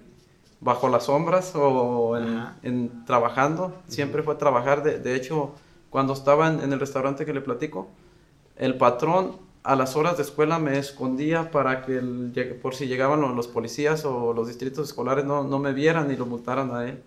bajo 0.60 0.88
las 0.88 1.04
sombras 1.04 1.52
o 1.54 2.16
en, 2.16 2.46
en 2.62 3.04
trabajando. 3.04 3.74
Siempre 3.88 4.22
fue 4.22 4.36
trabajar. 4.36 4.82
De, 4.82 4.98
de 4.98 5.14
hecho, 5.14 5.52
cuando 5.90 6.12
estaba 6.12 6.48
en, 6.48 6.72
el 6.72 6.78
restaurante 6.78 7.24
que 7.24 7.32
le 7.32 7.40
platico, 7.40 7.88
el 8.56 8.76
patrón 8.76 9.36
a 9.66 9.74
las 9.74 9.96
horas 9.96 10.16
de 10.16 10.22
escuela 10.22 10.60
me 10.60 10.78
escondía 10.78 11.50
para 11.50 11.84
que 11.84 11.98
por 12.62 12.76
si 12.76 12.86
llegaban 12.86 13.20
los, 13.34 13.48
policías 13.48 14.04
o 14.04 14.32
los 14.32 14.46
distritos 14.46 14.88
escolares 14.88 15.24
no, 15.24 15.42
no, 15.42 15.58
me 15.58 15.72
vieran 15.72 16.10
y 16.12 16.16
lo 16.16 16.24
multaran 16.24 16.72
a 16.72 16.88
él. 16.88 17.02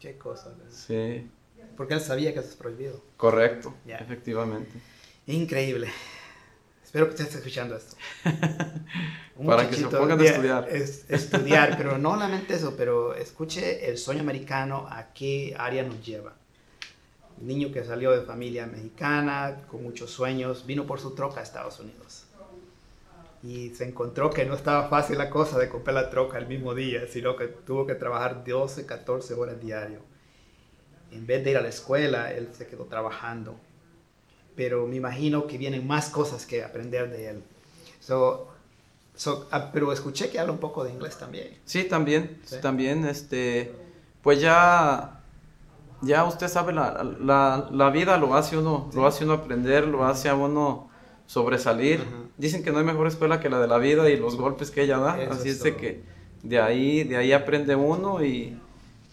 Qué 0.00 0.16
cosa. 0.16 0.54
Sí. 0.70 1.28
Porque 1.76 1.94
él 1.94 2.00
sabía 2.00 2.32
que 2.32 2.40
eso 2.40 2.48
es 2.48 2.56
prohibido. 2.56 2.98
Correcto, 3.18 3.74
efectivamente. 3.86 4.70
Increíble. 5.26 5.88
Espero 6.82 7.06
que 7.06 7.10
usted 7.10 7.24
esté 7.24 7.38
escuchando 7.38 7.76
esto. 7.76 7.94
para 9.46 9.68
que 9.68 9.76
se 9.76 9.86
pongan 9.86 10.18
a 10.18 10.24
estudiar. 10.24 10.68
estudiar, 10.70 11.76
pero 11.76 11.98
no 11.98 12.10
solamente 12.14 12.54
eso, 12.54 12.74
pero 12.74 13.14
escuche 13.14 13.90
el 13.90 13.98
sueño 13.98 14.22
americano 14.22 14.86
a 14.88 15.12
qué 15.12 15.54
área 15.58 15.82
nos 15.82 16.02
lleva 16.04 16.32
niño 17.46 17.72
que 17.72 17.84
salió 17.84 18.12
de 18.12 18.22
familia 18.22 18.66
mexicana, 18.66 19.62
con 19.70 19.82
muchos 19.82 20.10
sueños, 20.10 20.64
vino 20.66 20.86
por 20.86 21.00
su 21.00 21.14
troca 21.14 21.40
a 21.40 21.42
Estados 21.42 21.80
Unidos. 21.80 22.24
Y 23.42 23.70
se 23.70 23.84
encontró 23.84 24.30
que 24.30 24.44
no 24.44 24.54
estaba 24.54 24.88
fácil 24.88 25.18
la 25.18 25.28
cosa 25.28 25.58
de 25.58 25.68
comprar 25.68 25.94
la 25.94 26.10
troca 26.10 26.38
el 26.38 26.46
mismo 26.46 26.74
día, 26.74 27.08
sino 27.08 27.34
que 27.36 27.48
tuvo 27.48 27.86
que 27.86 27.94
trabajar 27.94 28.44
12, 28.44 28.86
14 28.86 29.34
horas 29.34 29.60
diario. 29.60 29.98
En 31.10 31.26
vez 31.26 31.44
de 31.44 31.50
ir 31.50 31.56
a 31.56 31.60
la 31.60 31.68
escuela, 31.68 32.32
él 32.32 32.48
se 32.52 32.66
quedó 32.66 32.84
trabajando. 32.84 33.56
Pero 34.54 34.86
me 34.86 34.96
imagino 34.96 35.46
que 35.46 35.58
vienen 35.58 35.86
más 35.86 36.08
cosas 36.08 36.46
que 36.46 36.62
aprender 36.62 37.10
de 37.10 37.30
él. 37.30 37.42
So, 37.98 38.48
ah, 39.50 39.70
pero 39.72 39.92
escuché 39.92 40.30
que 40.30 40.38
habla 40.38 40.52
un 40.52 40.58
poco 40.58 40.84
de 40.84 40.90
inglés 40.90 41.18
también. 41.18 41.58
Sí, 41.64 41.84
también, 41.84 42.40
también, 42.60 43.04
este, 43.04 43.72
pues 44.22 44.40
ya 44.40 45.21
ya 46.02 46.24
usted 46.24 46.48
sabe, 46.48 46.72
la, 46.72 47.04
la, 47.20 47.68
la, 47.70 47.90
vida 47.90 48.18
lo 48.18 48.34
hace 48.34 48.58
uno, 48.58 48.90
lo 48.94 49.06
hace 49.06 49.24
uno 49.24 49.34
aprender, 49.34 49.86
lo 49.86 50.04
hace 50.04 50.28
a 50.28 50.34
uno 50.34 50.90
sobresalir. 51.26 52.04
Dicen 52.36 52.62
que 52.62 52.72
no 52.72 52.78
hay 52.78 52.84
mejor 52.84 53.06
escuela 53.06 53.40
que 53.40 53.48
la 53.48 53.60
de 53.60 53.68
la 53.68 53.78
vida 53.78 54.10
y 54.10 54.16
los 54.16 54.36
golpes 54.36 54.70
que 54.70 54.82
ella 54.82 54.98
da, 54.98 55.14
así 55.30 55.48
es 55.48 55.62
de 55.62 55.76
que 55.76 56.02
de 56.42 56.60
ahí, 56.60 57.04
de 57.04 57.16
ahí 57.16 57.32
aprende 57.32 57.76
uno 57.76 58.24
y, 58.24 58.58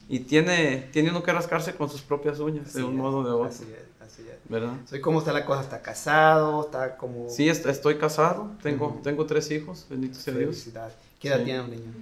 y 0.07 0.19
tiene, 0.21 0.89
tiene 0.91 1.11
uno 1.11 1.21
que 1.21 1.31
rascarse 1.31 1.75
con 1.75 1.89
sus 1.89 2.01
propias 2.01 2.39
uñas, 2.39 2.73
de 2.73 2.83
un 2.83 2.95
modo 2.95 3.19
o 3.19 3.23
de 3.23 3.31
otro. 3.31 3.45
Así 3.45 3.65
es, 3.65 4.01
así 4.01 4.23
es. 4.23 4.37
¿Verdad? 4.49 4.73
Soy 4.85 4.99
¿Cómo 4.99 5.19
está 5.19 5.31
la 5.31 5.45
cosa? 5.45 5.61
¿Está 5.61 5.81
casado? 5.81 6.61
¿Está 6.65 6.97
como...? 6.97 7.29
Sí, 7.29 7.47
estoy 7.47 7.97
casado, 7.97 8.51
tengo, 8.63 8.99
tengo 9.03 9.25
tres 9.27 9.51
hijos, 9.51 9.85
bendito 9.89 10.17
sea 10.17 10.33
Dios. 10.33 10.67
¿Qué 11.19 11.27
edad 11.27 11.43
tiene 11.43 11.61
un 11.61 11.69
niño? 11.69 11.93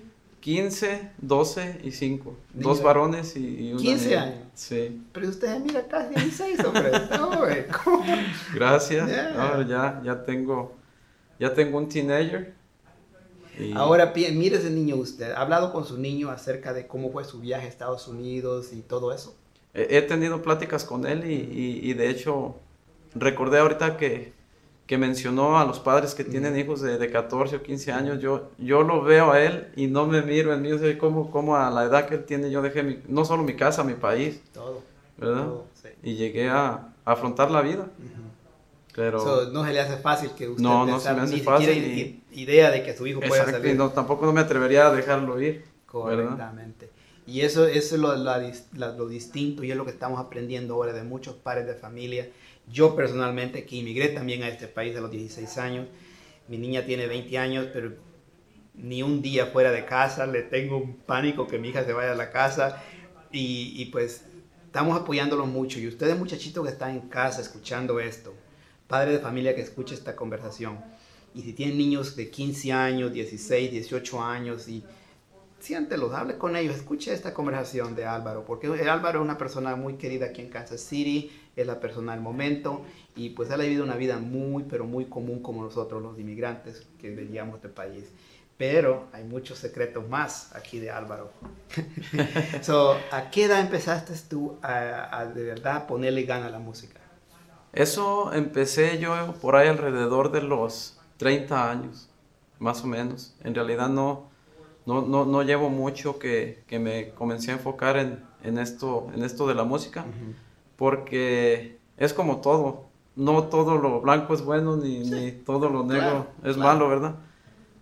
15, 0.41 1.11
12 1.19 1.81
y 1.83 1.91
5. 1.91 2.37
Dos 2.53 2.81
varones 2.81 3.35
y, 3.35 3.67
y 3.69 3.73
una 3.73 3.81
15 3.81 4.05
niña. 4.07 4.23
años. 4.23 4.35
Sí. 4.53 5.01
Pero 5.11 5.29
usted 5.29 5.59
mira 5.59 5.87
casi 5.87 6.13
16, 6.15 6.63
hombre. 6.63 6.91
No, 7.17 7.37
güey, 7.39 7.65
¿cómo? 7.83 8.05
Gracias. 8.53 9.07
Yeah. 9.09 9.35
Ahora 9.41 9.67
ya, 9.67 10.01
ya 10.03 10.23
tengo, 10.23 10.75
ya 11.39 11.53
tengo 11.53 11.77
un 11.77 11.89
teenager. 11.89 12.53
y- 13.59 13.73
Ahora, 13.73 14.13
mire 14.15 14.57
ese 14.57 14.69
niño 14.69 14.95
usted. 14.95 15.31
¿Ha 15.31 15.41
hablado 15.41 15.71
con 15.73 15.85
su 15.85 15.97
niño 15.97 16.29
acerca 16.29 16.73
de 16.73 16.87
cómo 16.87 17.11
fue 17.11 17.23
su 17.25 17.39
viaje 17.39 17.65
a 17.65 17.69
Estados 17.69 18.07
Unidos 18.07 18.71
y 18.73 18.81
todo 18.81 19.11
eso? 19.13 19.35
He 19.73 19.97
he 19.97 20.01
tenido 20.01 20.41
pláticas 20.41 20.85
con 20.85 21.05
él 21.05 21.29
y, 21.29 21.33
y- 21.33 21.89
y 21.89 21.93
de 21.93 22.09
hecho 22.09 22.55
recordé 23.15 23.59
ahorita 23.59 23.97
que, 23.97 24.33
que 24.87 24.97
mencionó 24.97 25.59
a 25.59 25.65
los 25.65 25.79
padres 25.79 26.15
que 26.15 26.23
tienen 26.23 26.57
hijos 26.57 26.79
de, 26.81 26.97
de 26.97 27.11
14 27.11 27.57
o 27.57 27.61
15 27.61 27.91
años. 27.91 28.19
Yo, 28.21 28.49
yo 28.57 28.83
lo 28.83 29.03
veo 29.03 29.31
a 29.33 29.41
él 29.41 29.67
y 29.75 29.87
no 29.87 30.07
me 30.07 30.21
miro 30.21 30.53
en 30.53 30.61
mí. 30.61 30.71
O 30.71 30.79
sea, 30.79 30.97
como, 30.97 31.29
como 31.29 31.57
a 31.57 31.69
la 31.69 31.83
edad 31.83 32.07
que 32.07 32.15
él 32.15 32.23
tiene 32.25 32.49
yo 32.49 32.61
dejé 32.61 32.83
mi- 32.83 32.99
no 33.07 33.25
solo 33.25 33.43
mi 33.43 33.55
casa, 33.55 33.83
mi 33.83 33.95
país, 33.95 34.41
Todo. 34.53 34.81
¿verdad? 35.17 35.43
todo, 35.43 35.65
sí. 35.81 35.89
Y 36.03 36.15
llegué 36.15 36.47
a, 36.49 36.69
a 37.03 37.11
afrontar 37.11 37.51
la 37.51 37.61
vida. 37.61 37.85
Pero... 38.95 39.19
So, 39.19 39.49
no 39.51 39.63
se 39.65 39.73
le 39.73 39.79
hace 39.79 39.97
fácil 39.97 40.31
que 40.31 40.47
usted 40.49 40.63
No, 40.63 40.85
no 40.85 40.99
se 40.99 41.13
me 41.13 41.21
hace 41.21 41.33
ni 41.33 41.37
siquiera 41.39 41.57
fácil 41.57 41.83
i- 41.83 42.23
idea 42.41 42.71
de 42.71 42.81
que 42.83 42.95
su 42.95 43.05
hijo 43.05 43.19
pueda 43.19 43.43
y 43.47 43.51
salir. 43.51 43.75
no, 43.75 43.89
tampoco 43.91 44.25
no 44.25 44.33
me 44.33 44.41
atrevería 44.41 44.87
a 44.87 44.91
dejarlo 44.91 45.39
ir. 45.41 45.63
¿verdad? 45.93 46.25
Correctamente. 46.25 46.89
Y 47.27 47.41
eso, 47.41 47.67
eso 47.67 47.95
es 47.95 48.01
lo, 48.01 48.15
la 48.15 48.39
dis- 48.41 48.63
la- 48.75 48.93
lo 48.93 49.07
distinto 49.07 49.63
y 49.63 49.71
es 49.71 49.77
lo 49.77 49.83
que 49.85 49.91
estamos 49.91 50.19
aprendiendo 50.19 50.75
ahora 50.75 50.93
de 50.93 51.03
muchos 51.03 51.35
padres 51.35 51.67
de 51.67 51.75
familia. 51.75 52.29
Yo 52.69 52.95
personalmente, 52.95 53.65
que 53.65 53.77
inmigré 53.77 54.09
también 54.09 54.43
a 54.43 54.49
este 54.49 54.67
país 54.67 54.95
a 54.95 55.01
los 55.01 55.11
16 55.11 55.57
años, 55.57 55.87
mi 56.47 56.57
niña 56.57 56.85
tiene 56.85 57.07
20 57.07 57.37
años, 57.37 57.67
pero 57.73 57.93
ni 58.75 59.01
un 59.03 59.21
día 59.21 59.47
fuera 59.47 59.71
de 59.71 59.85
casa, 59.85 60.27
le 60.27 60.43
tengo 60.43 60.77
un 60.77 60.97
pánico 60.97 61.47
que 61.47 61.57
mi 61.57 61.69
hija 61.69 61.83
se 61.83 61.93
vaya 61.93 62.11
a 62.11 62.15
la 62.15 62.31
casa. 62.31 62.83
Y, 63.31 63.85
pues 63.91 64.23
estamos 64.65 64.99
apoyándolo 64.99 65.45
mucho. 65.45 65.79
Y 65.79 65.87
ustedes 65.87 66.17
muchachitos 66.17 66.63
que 66.65 66.71
están 66.71 66.91
en 66.91 67.09
casa 67.09 67.41
escuchando 67.41 67.99
esto, 67.99 68.33
padres 68.87 69.15
de 69.15 69.19
familia 69.19 69.55
que 69.55 69.61
escuche 69.61 69.95
esta 69.95 70.15
conversación, 70.15 70.79
y 71.33 71.41
si 71.41 71.53
tienen 71.53 71.77
niños 71.77 72.15
de 72.15 72.29
15 72.29 72.71
años, 72.71 73.13
16, 73.13 73.71
18 73.71 74.23
años 74.23 74.67
y 74.67 74.83
siéntelos, 75.59 76.13
hable 76.13 76.37
con 76.37 76.55
ellos, 76.55 76.75
escuche 76.75 77.13
esta 77.13 77.33
conversación 77.33 77.95
de 77.95 78.05
Álvaro, 78.05 78.45
porque 78.45 78.67
Álvaro 78.67 79.19
es 79.19 79.23
una 79.23 79.37
persona 79.37 79.75
muy 79.75 79.95
querida 79.95 80.27
aquí 80.27 80.41
en 80.41 80.49
Kansas 80.49 80.81
City, 80.81 81.31
es 81.57 81.67
la 81.67 81.81
persona 81.81 82.13
del 82.13 82.21
momento 82.21 82.85
y 83.15 83.31
pues 83.31 83.49
él 83.49 83.59
ha 83.59 83.63
vivido 83.63 83.83
una 83.83 83.97
vida 83.97 84.19
muy, 84.19 84.63
pero 84.63 84.85
muy 84.85 85.05
común 85.05 85.41
como 85.41 85.63
nosotros 85.63 86.01
los 86.01 86.17
inmigrantes 86.17 86.87
que 87.01 87.13
veníamos 87.13 87.61
de 87.61 87.67
este 87.67 87.69
país. 87.69 88.05
Pero 88.57 89.07
hay 89.11 89.23
muchos 89.23 89.59
secretos 89.59 90.07
más 90.07 90.55
aquí 90.55 90.79
de 90.79 90.89
Álvaro. 90.89 91.31
so, 92.61 92.97
¿A 93.11 93.29
qué 93.29 93.45
edad 93.45 93.59
empezaste 93.59 94.13
tú 94.29 94.57
a, 94.61 95.19
a 95.19 95.25
de 95.25 95.43
verdad 95.43 95.85
ponerle 95.85 96.23
gana 96.23 96.47
a 96.47 96.49
la 96.49 96.59
música? 96.59 97.01
Eso 97.73 98.33
empecé 98.33 98.97
yo 98.97 99.35
por 99.41 99.55
ahí 99.55 99.67
alrededor 99.67 100.31
de 100.31 100.41
los 100.41 100.97
30 101.17 101.69
años, 101.69 102.09
más 102.59 102.83
o 102.83 102.87
menos. 102.87 103.35
En 103.43 103.53
realidad 103.53 103.89
no, 103.89 104.29
no, 104.87 105.01
no, 105.01 105.25
no 105.25 105.43
llevo 105.43 105.69
mucho 105.69 106.17
que, 106.17 106.63
que 106.65 106.79
me 106.79 107.09
comencé 107.09 107.51
a 107.51 107.55
enfocar 107.55 107.97
en, 107.97 108.23
en, 108.43 108.57
esto, 108.57 109.09
en 109.13 109.23
esto 109.23 109.47
de 109.47 109.53
la 109.53 109.63
música, 109.63 110.05
porque 110.77 111.77
es 111.97 112.13
como 112.13 112.37
todo. 112.41 112.85
No 113.15 113.45
todo 113.45 113.77
lo 113.79 113.99
blanco 113.99 114.35
es 114.35 114.43
bueno, 114.43 114.77
ni, 114.77 114.99
ni 114.99 115.31
todo 115.31 115.69
lo 115.69 115.83
negro 115.83 116.01
claro, 116.01 116.27
es 116.43 116.55
claro. 116.55 116.57
malo, 116.59 116.87
¿verdad? 116.89 117.15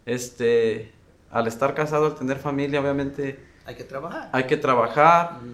Este, 0.05 0.91
al 1.29 1.47
estar 1.47 1.73
casado, 1.73 2.05
al 2.05 2.15
tener 2.15 2.37
familia, 2.37 2.79
obviamente 2.79 3.37
Hay 3.65 3.75
que 3.75 3.83
trabajar. 3.83 4.29
hay 4.31 4.43
que 4.45 4.55
trabajar. 4.57 5.39
Ujú. 5.41 5.51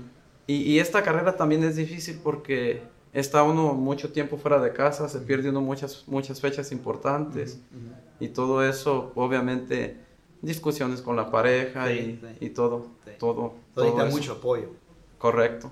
Y, 0.48 0.54
y 0.74 0.80
esta 0.80 1.02
carrera 1.02 1.36
también 1.36 1.64
es 1.64 1.76
difícil 1.78 2.20
porque 2.24 2.84
está 3.14 3.42
uno 3.44 3.74
mucho 3.74 4.12
tiempo 4.12 4.38
fuera 4.38 4.60
de 4.62 4.72
casa, 4.72 5.10
se 5.10 5.20
pierde 5.20 5.50
uno 5.50 5.62
muchas, 5.62 6.04
muchas 6.08 6.40
fechas 6.40 6.72
importantes 6.72 7.60
Ujú. 7.72 7.96
y 8.20 8.28
todo 8.28 8.64
eso, 8.64 9.12
obviamente, 9.16 9.98
discusiones 10.44 11.02
con 11.02 11.16
la 11.16 11.32
pareja 11.32 11.88
Sí, 11.88 11.94
y, 11.94 12.28
sí. 12.40 12.46
y 12.46 12.50
todo, 12.50 12.86
Sí. 13.06 13.12
todo, 13.18 13.56
todo 13.74 14.04
eso. 14.06 14.16
mucho 14.16 14.34
apoyo. 14.34 14.70
Correcto. 15.18 15.72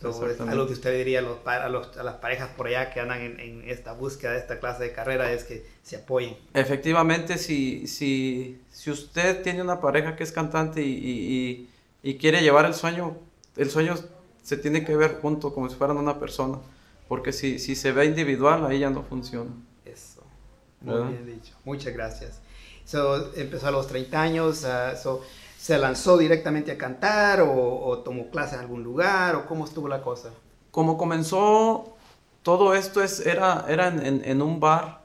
So, 0.00 0.08
Exactamente. 0.10 0.52
algo 0.52 0.66
que 0.68 0.72
usted 0.74 0.96
diría 0.96 1.18
a, 1.18 1.22
los, 1.22 1.38
a, 1.46 1.68
los- 1.68 1.96
a 1.96 2.02
las 2.04 2.14
parejas 2.16 2.50
por 2.56 2.68
allá 2.68 2.92
que 2.92 3.00
andan 3.00 3.20
en, 3.20 3.40
en 3.40 3.68
esta 3.68 3.92
búsqueda 3.94 4.32
de 4.32 4.38
esta 4.38 4.60
clase 4.60 4.84
de 4.84 4.92
carrera 4.92 5.32
es 5.32 5.42
que 5.44 5.66
se 5.82 5.96
apoyen. 5.96 6.36
Efectivamente, 6.54 7.36
si, 7.38 7.86
si, 7.88 8.60
si 8.70 8.90
usted 8.92 9.42
tiene 9.42 9.60
una 9.62 9.80
pareja 9.80 10.14
que 10.14 10.22
es 10.22 10.30
cantante 10.30 10.82
y, 10.82 10.92
y- 10.92 11.68
y- 12.10 12.16
quiere 12.18 12.42
llevar 12.42 12.64
el 12.66 12.74
sueño, 12.74 13.16
el 13.56 13.70
sueño 13.70 13.96
se 14.42 14.56
tiene 14.56 14.84
que 14.84 14.94
ver 14.94 15.18
junto 15.20 15.52
como 15.52 15.68
si 15.68 15.74
fueran 15.74 15.96
una 15.96 16.20
persona, 16.20 16.58
porque 17.08 17.32
si, 17.32 17.58
si 17.58 17.74
se 17.74 17.90
ve 17.90 18.04
individual, 18.06 18.66
ahí 18.66 18.78
ya 18.78 18.90
no 18.90 19.02
funciona. 19.02 19.50
Eso. 19.84 20.22
Muy 20.80 20.94
¿Verdad? 20.94 21.08
bien 21.10 21.26
dicho. 21.26 21.54
Muchas 21.64 21.92
gracias. 21.92 22.40
So, 22.84 23.34
empezó 23.34 23.66
a 23.66 23.70
los 23.72 23.88
30 23.88 24.22
años. 24.22 24.64
ah, 24.64 24.94
so, 24.96 25.24
¿Se 25.58 25.76
lanzó 25.76 26.16
directamente 26.16 26.70
a 26.70 26.78
cantar 26.78 27.40
o, 27.40 27.52
o 27.84 27.98
tomó 27.98 28.30
clases 28.30 28.54
en 28.54 28.60
algún 28.60 28.84
lugar 28.84 29.34
o 29.34 29.46
cómo 29.46 29.64
estuvo 29.64 29.88
la 29.88 30.00
cosa? 30.02 30.30
Como 30.70 30.96
comenzó 30.96 31.96
todo 32.42 32.74
esto 32.74 33.02
es, 33.02 33.26
era, 33.26 33.66
era 33.68 33.88
en, 33.88 34.06
en- 34.06 34.22
en 34.24 34.40
un 34.40 34.60
bar 34.60 35.02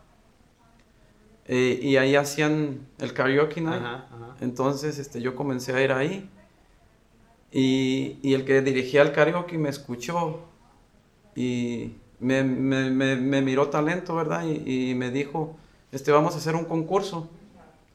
eh, 1.48 1.80
y 1.82 1.98
ahí 1.98 2.16
hacían 2.16 2.88
el 3.00 3.14
karaoke 3.14 3.62
night. 3.62 3.82
Ajá, 3.82 3.96
ajá. 4.14 4.36
Entonces 4.42 5.00
este, 5.00 5.22
yo 5.22 5.36
comencé 5.36 5.74
a 5.74 5.82
ir 5.82 5.92
ahí 5.92 6.30
y, 7.52 8.18
y 8.22 8.34
el 8.36 8.46
que 8.46 8.62
dirigía 8.62 9.02
el 9.02 9.12
karaoke 9.12 9.58
me 9.58 9.70
escuchó 9.70 10.40
y 11.36 11.96
me, 12.20 12.44
me- 12.44 12.90
me- 12.92 13.16
me 13.16 13.42
miró 13.42 13.70
talento, 13.70 14.16
¿verdad? 14.16 14.46
Y, 14.46 14.92
y 14.92 14.96
me 14.96 15.10
dijo, 15.10 15.56
este, 15.92 16.12
vamos 16.12 16.36
a 16.36 16.38
hacer 16.38 16.56
un 16.56 16.66
concurso, 16.66 17.28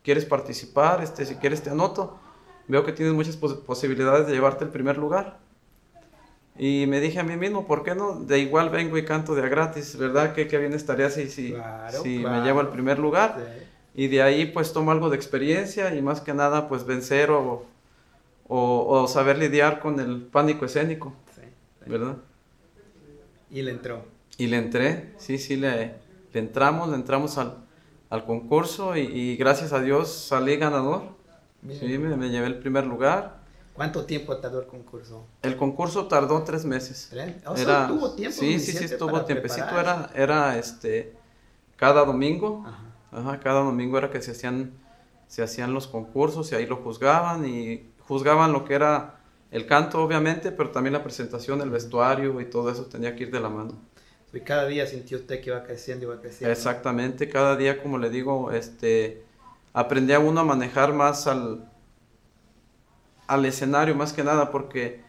¿quieres 0.02 0.24
participar? 0.24 1.02
Este, 1.02 1.24
si 1.24 1.36
quieres 1.36 1.62
te 1.62 1.70
anoto, 1.70 2.18
veo 2.68 2.84
que 2.84 2.92
tienes 2.92 3.14
muchas 3.14 3.36
pos- 3.36 3.54
posibilidades 3.54 4.26
de 4.26 4.32
llevarte 4.34 4.64
el 4.64 4.70
primer 4.70 4.98
lugar. 4.98 5.38
Y 6.58 6.86
me 6.88 7.00
dije 7.00 7.20
a 7.20 7.22
mí 7.22 7.36
mismo, 7.36 7.66
¿por 7.66 7.84
qué 7.84 7.94
no? 7.94 8.18
De 8.20 8.40
igual 8.40 8.70
vengo 8.70 8.98
y 8.98 9.04
canto 9.04 9.34
de 9.34 9.42
a 9.42 9.48
gratis, 9.48 9.96
¿verdad? 9.96 10.34
Qué, 10.34 10.48
qué 10.48 10.58
bien 10.58 10.72
estaría 10.72 11.08
si, 11.08 11.28
si, 11.30 11.52
Claro, 11.52 12.02
si 12.02 12.20
claro. 12.20 12.36
me 12.40 12.44
llevo 12.44 12.60
el 12.60 12.68
primer 12.68 12.98
lugar. 12.98 13.36
Sí. 13.38 13.64
Y 14.04 14.08
de 14.08 14.22
ahí 14.22 14.46
pues 14.46 14.72
tomo 14.72 14.90
algo 14.90 15.08
de 15.10 15.16
experiencia 15.16 15.94
y 15.94 16.02
más 16.02 16.20
que 16.20 16.34
nada 16.34 16.68
pues 16.68 16.84
vencer 16.84 17.30
o, 17.30 17.64
o, 18.48 18.86
o 19.02 19.08
saber 19.08 19.38
lidiar 19.38 19.78
con 19.80 19.98
el 20.00 20.22
pánico 20.22 20.64
escénico, 20.64 21.14
Sí, 21.34 21.42
sí. 21.84 21.90
¿verdad? 21.90 22.16
Y 23.50 23.62
le 23.62 23.70
entró. 23.70 24.02
Y 24.36 24.46
le 24.48 24.56
entré, 24.58 25.14
sí, 25.18 25.38
sí, 25.38 25.56
le, 25.56 25.94
le 26.32 26.40
entramos, 26.40 26.88
le 26.88 26.96
entramos 26.96 27.38
al, 27.38 27.54
al 28.10 28.24
concurso 28.24 28.96
y, 28.96 29.00
y 29.02 29.36
gracias 29.36 29.72
a 29.72 29.80
Dios 29.80 30.12
salí 30.12 30.56
ganador. 30.56 31.02
Bien. 31.62 31.80
Sí, 31.80 31.98
me, 31.98 32.16
me 32.16 32.30
llevé 32.30 32.46
el 32.46 32.58
primer 32.58 32.86
lugar. 32.86 33.38
¿Cuánto 33.74 34.04
tiempo 34.04 34.36
tardó 34.38 34.60
el 34.60 34.66
concurso? 34.66 35.26
El 35.42 35.56
concurso 35.56 36.08
tardó 36.08 36.42
tres 36.42 36.64
meses. 36.64 37.08
¿Tres? 37.10 37.36
O 37.46 37.56
sea, 37.56 37.64
Era, 37.64 37.86
tuvo 37.88 38.12
tiempo 38.14 38.36
sí, 38.36 38.58
sí, 38.58 38.72
sí, 38.72 38.84
estuvo 38.84 39.24
tiempecito. 39.24 39.78
Era, 39.78 40.10
era 40.14 40.58
este, 40.58 41.16
cada 41.76 42.04
domingo. 42.04 42.64
Ajá. 42.66 42.88
Ajá, 43.10 43.40
cada 43.40 43.60
domingo 43.60 43.96
era 43.96 44.10
que 44.10 44.20
se 44.20 44.32
hacían, 44.32 44.72
se 45.28 45.42
hacían 45.42 45.72
los 45.72 45.86
concursos 45.86 46.52
y 46.52 46.54
ahí 46.54 46.66
lo 46.66 46.76
juzgaban 46.76 47.46
y 47.46 47.90
juzgaban 48.00 48.52
lo 48.52 48.64
que 48.64 48.74
era 48.74 49.20
el 49.50 49.66
canto 49.66 50.02
obviamente, 50.02 50.52
pero 50.52 50.70
también 50.70 50.92
la 50.92 51.02
presentación, 51.02 51.60
el 51.62 51.70
vestuario 51.70 52.40
y 52.40 52.44
todo 52.46 52.70
eso 52.70 52.84
tenía 52.84 53.16
que 53.16 53.24
ir 53.24 53.30
de 53.30 53.40
la 53.40 53.48
mano. 53.48 53.78
Y 54.32 54.40
cada 54.40 54.66
día 54.66 54.86
sintió 54.86 55.16
usted 55.16 55.40
que 55.40 55.48
iba 55.48 55.62
creciendo, 55.64 56.04
iba 56.04 56.20
creciendo. 56.20 56.52
Exactamente, 56.52 57.30
cada 57.30 57.56
día 57.56 57.82
como 57.82 57.96
le 57.96 58.10
digo, 58.10 58.52
este, 58.52 59.24
aprendía 59.72 60.18
uno 60.18 60.40
a 60.40 60.44
manejar 60.44 60.92
más 60.92 61.26
al, 61.26 61.68
al 63.26 63.44
escenario 63.44 63.94
más 63.94 64.12
que 64.12 64.24
nada 64.24 64.50
porque 64.50 65.02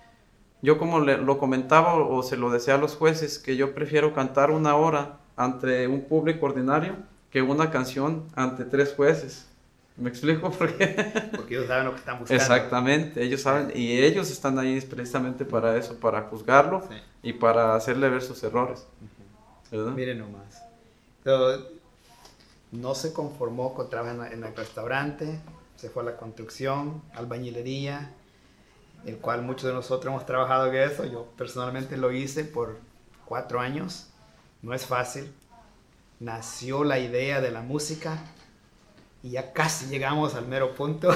yo 0.62 0.78
como 0.78 1.00
le- 1.00 1.18
lo 1.18 1.38
comentaba 1.38 1.94
o, 1.96 2.18
o 2.18 2.24
se 2.24 2.36
lo 2.38 2.50
decía 2.50 2.76
a 2.76 2.78
los 2.78 2.96
jueces 2.96 3.40
que 3.40 3.56
yo 3.56 3.74
prefiero 3.74 4.14
cantar 4.14 4.52
una 4.52 4.76
hora 4.76 5.18
ante 5.38 5.88
un 5.88 6.02
público 6.02 6.46
ordinario 6.48 6.96
que 7.32 7.42
una 7.42 7.72
canción 7.72 8.26
ante 8.36 8.66
tres 8.66 8.94
jueces. 8.96 9.46
¿Me 9.96 10.10
explico? 10.10 10.50
Porque 10.58 11.32
Porque 11.36 11.56
ellos 11.56 11.68
saben 11.68 11.86
lo 11.86 11.92
que 11.94 12.00
están 12.00 12.20
buscando. 12.20 12.42
exactamente, 12.42 13.24
ellos 13.24 13.42
saben 13.42 13.72
y 13.76 14.00
ellos 14.02 14.30
están 14.32 14.58
ahí 14.60 14.80
precisamente 14.82 15.46
para 15.46 15.78
eso, 15.78 15.96
para 16.00 16.24
juzgarlo 16.24 16.82
Sí. 16.90 16.96
y 17.24 17.34
para 17.34 17.76
hacerle 17.76 18.10
ver 18.10 18.22
sus 18.22 18.42
errores. 18.44 18.86
¿verdad? 19.72 19.92
Miren 19.92 20.20
nomás. 20.20 20.64
So, 21.24 21.79
no 22.72 22.96
se 22.96 23.14
conformó 23.14 23.74
con 23.74 23.90
trabajar 23.90 24.28
en, 24.28 24.40
en 24.40 24.44
el 24.44 24.56
restaurante, 24.56 25.40
se 25.76 25.90
fue 25.90 26.04
a 26.04 26.08
la 26.08 26.18
construcción, 26.18 27.02
albañilería, 27.14 28.14
el 29.06 29.18
cual 29.18 29.42
muchos 29.42 29.64
de 29.64 29.74
nosotros 29.74 30.12
hemos 30.12 30.26
trabajado 30.26 30.68
en 30.68 30.76
eso. 30.76 31.06
Yo 31.06 31.26
personalmente 31.38 31.98
lo 31.98 32.12
hice 32.12 32.44
por 32.44 32.78
cuatro 33.26 33.60
años. 33.60 34.08
No 34.62 34.74
es 34.74 34.86
fácil. 34.86 35.32
Nació 36.20 36.84
la 36.84 37.00
idea 37.00 37.40
de 37.40 37.52
la 37.52 37.62
música 37.62 38.20
y 39.24 39.32
ya 39.32 39.54
casi 39.54 39.88
llegamos 39.88 40.36
al 40.36 40.48
mero 40.48 40.76
punto. 40.76 41.12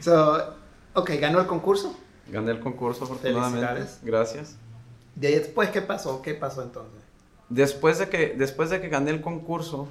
so, 0.00 0.54
ok, 0.94 1.10
¿ganó 1.20 1.40
el 1.40 1.46
concurso? 1.46 1.96
Gané 2.28 2.52
el 2.52 2.60
concurso, 2.60 3.04
afortunadamente. 3.04 3.90
Gracias. 4.02 4.56
¿De 5.16 5.32
después 5.32 5.70
qué 5.70 5.82
pasó? 5.82 6.22
¿Qué 6.22 6.34
pasó 6.34 6.62
entonces? 6.62 7.02
Después 7.48 7.98
de 7.98 8.08
que, 8.08 8.34
después 8.36 8.70
de 8.70 8.80
que 8.80 8.88
gané 8.88 9.10
el 9.10 9.20
concurso, 9.20 9.88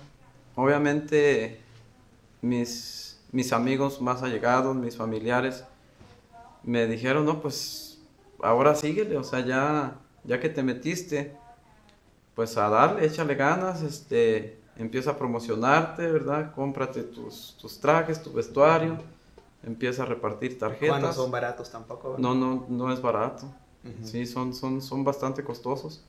obviamente 0.55 1.59
mis, 2.41 3.19
mis 3.31 3.51
amigos 3.51 4.01
más 4.01 4.23
allegados, 4.23 4.75
mis 4.75 4.95
familiares, 4.95 5.63
me 6.63 6.85
dijeron, 6.85 7.25
no, 7.25 7.41
pues 7.41 7.99
ahora 8.41 8.75
síguele, 8.75 9.17
o 9.17 9.23
sea, 9.23 9.39
ya, 9.39 9.95
ya 10.23 10.39
que 10.39 10.49
te 10.49 10.61
metiste, 10.61 11.35
pues 12.35 12.57
a 12.57 12.69
darle, 12.69 13.05
échale 13.05 13.35
ganas, 13.35 13.81
este, 13.81 14.59
empieza 14.77 15.11
a 15.11 15.17
promocionarte, 15.17 16.11
¿verdad? 16.11 16.53
Cómprate 16.53 17.03
tus, 17.03 17.57
tus 17.59 17.79
trajes, 17.79 18.21
tu 18.21 18.31
vestuario, 18.31 18.97
empieza 19.63 20.03
a 20.03 20.05
repartir 20.05 20.59
tarjetas. 20.59 21.01
No 21.01 21.13
son 21.13 21.31
baratos 21.31 21.71
tampoco. 21.71 22.15
No, 22.19 22.35
no, 22.35 22.65
no 22.69 22.93
es 22.93 23.01
barato. 23.01 23.47
Sí, 24.03 24.25
son, 24.25 24.53
son, 24.53 24.81
son 24.81 25.05
bastante 25.05 25.43
costosos. 25.45 26.03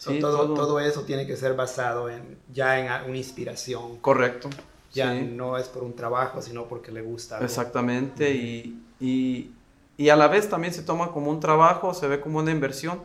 Sí, 0.00 0.18
todo, 0.18 0.54
todo, 0.54 0.80
eso 0.80 1.02
tiene 1.02 1.26
que 1.26 1.36
ser 1.36 1.54
basado 1.54 2.08
en 2.08 2.38
ya 2.50 2.78
en 2.80 3.10
una 3.10 3.18
inspiración. 3.18 3.98
Correcto. 3.98 4.48
Ya 4.94 5.12
no 5.12 5.58
es 5.58 5.68
por 5.68 5.84
un 5.84 5.94
trabajo, 5.94 6.40
sino 6.40 6.64
porque 6.64 6.90
le 6.90 7.02
gusta. 7.02 7.38
Exactamente, 7.44 8.30
y, 8.30 8.82
y, 8.98 9.50
y, 9.98 10.08
a 10.08 10.16
la 10.16 10.26
vez 10.26 10.48
también 10.48 10.72
se 10.72 10.82
toma 10.82 11.12
como 11.12 11.30
un 11.30 11.38
trabajo, 11.38 11.92
se 11.92 12.08
ve 12.08 12.18
como 12.18 12.38
una 12.38 12.50
inversión, 12.50 13.02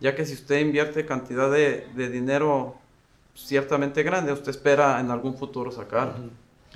ya 0.00 0.14
que 0.14 0.26
si 0.26 0.34
usted 0.34 0.60
invierte 0.60 1.06
cantidad 1.06 1.50
de, 1.50 1.88
de 1.96 2.10
dinero 2.10 2.76
ciertamente 3.34 4.02
grande, 4.02 4.30
usted 4.30 4.50
espera 4.50 5.00
en 5.00 5.10
algún 5.10 5.38
futuro 5.38 5.72
sacar, 5.72 6.14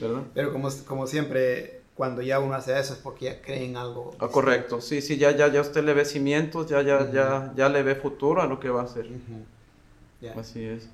¿verdad? 0.01 0.23
Pero 0.33 0.51
como, 0.51 0.71
como 0.87 1.07
siempre, 1.07 1.83
cuando 1.95 2.23
ya 2.23 2.41
uno 2.41 2.55
hace 2.55 2.79
eso 2.81 2.95
es 2.95 3.01
porque 3.01 3.27
ya 3.27 3.43
cree 3.43 3.67
en 3.67 3.77
algo. 3.77 4.17
Ah, 4.19 4.29
correcto, 4.29 4.81
sí, 4.81 5.03
sí, 5.03 5.19
ya, 5.19 5.33
ya, 5.33 5.53
ya 5.53 5.61
usted 5.61 5.85
le 5.85 5.93
ve 5.93 6.07
cimientos, 6.07 6.69
ya, 6.69 6.81
ya, 6.81 7.11
ya, 7.13 7.53
ya 7.55 7.69
le 7.69 7.83
ve 7.83 7.97
futuro 7.97 8.41
a 8.41 8.47
lo 8.47 8.59
que 8.59 8.71
va 8.71 8.81
a 8.81 8.85
hacer. 8.85 9.11
Así 10.37 10.65
es. 10.65 10.89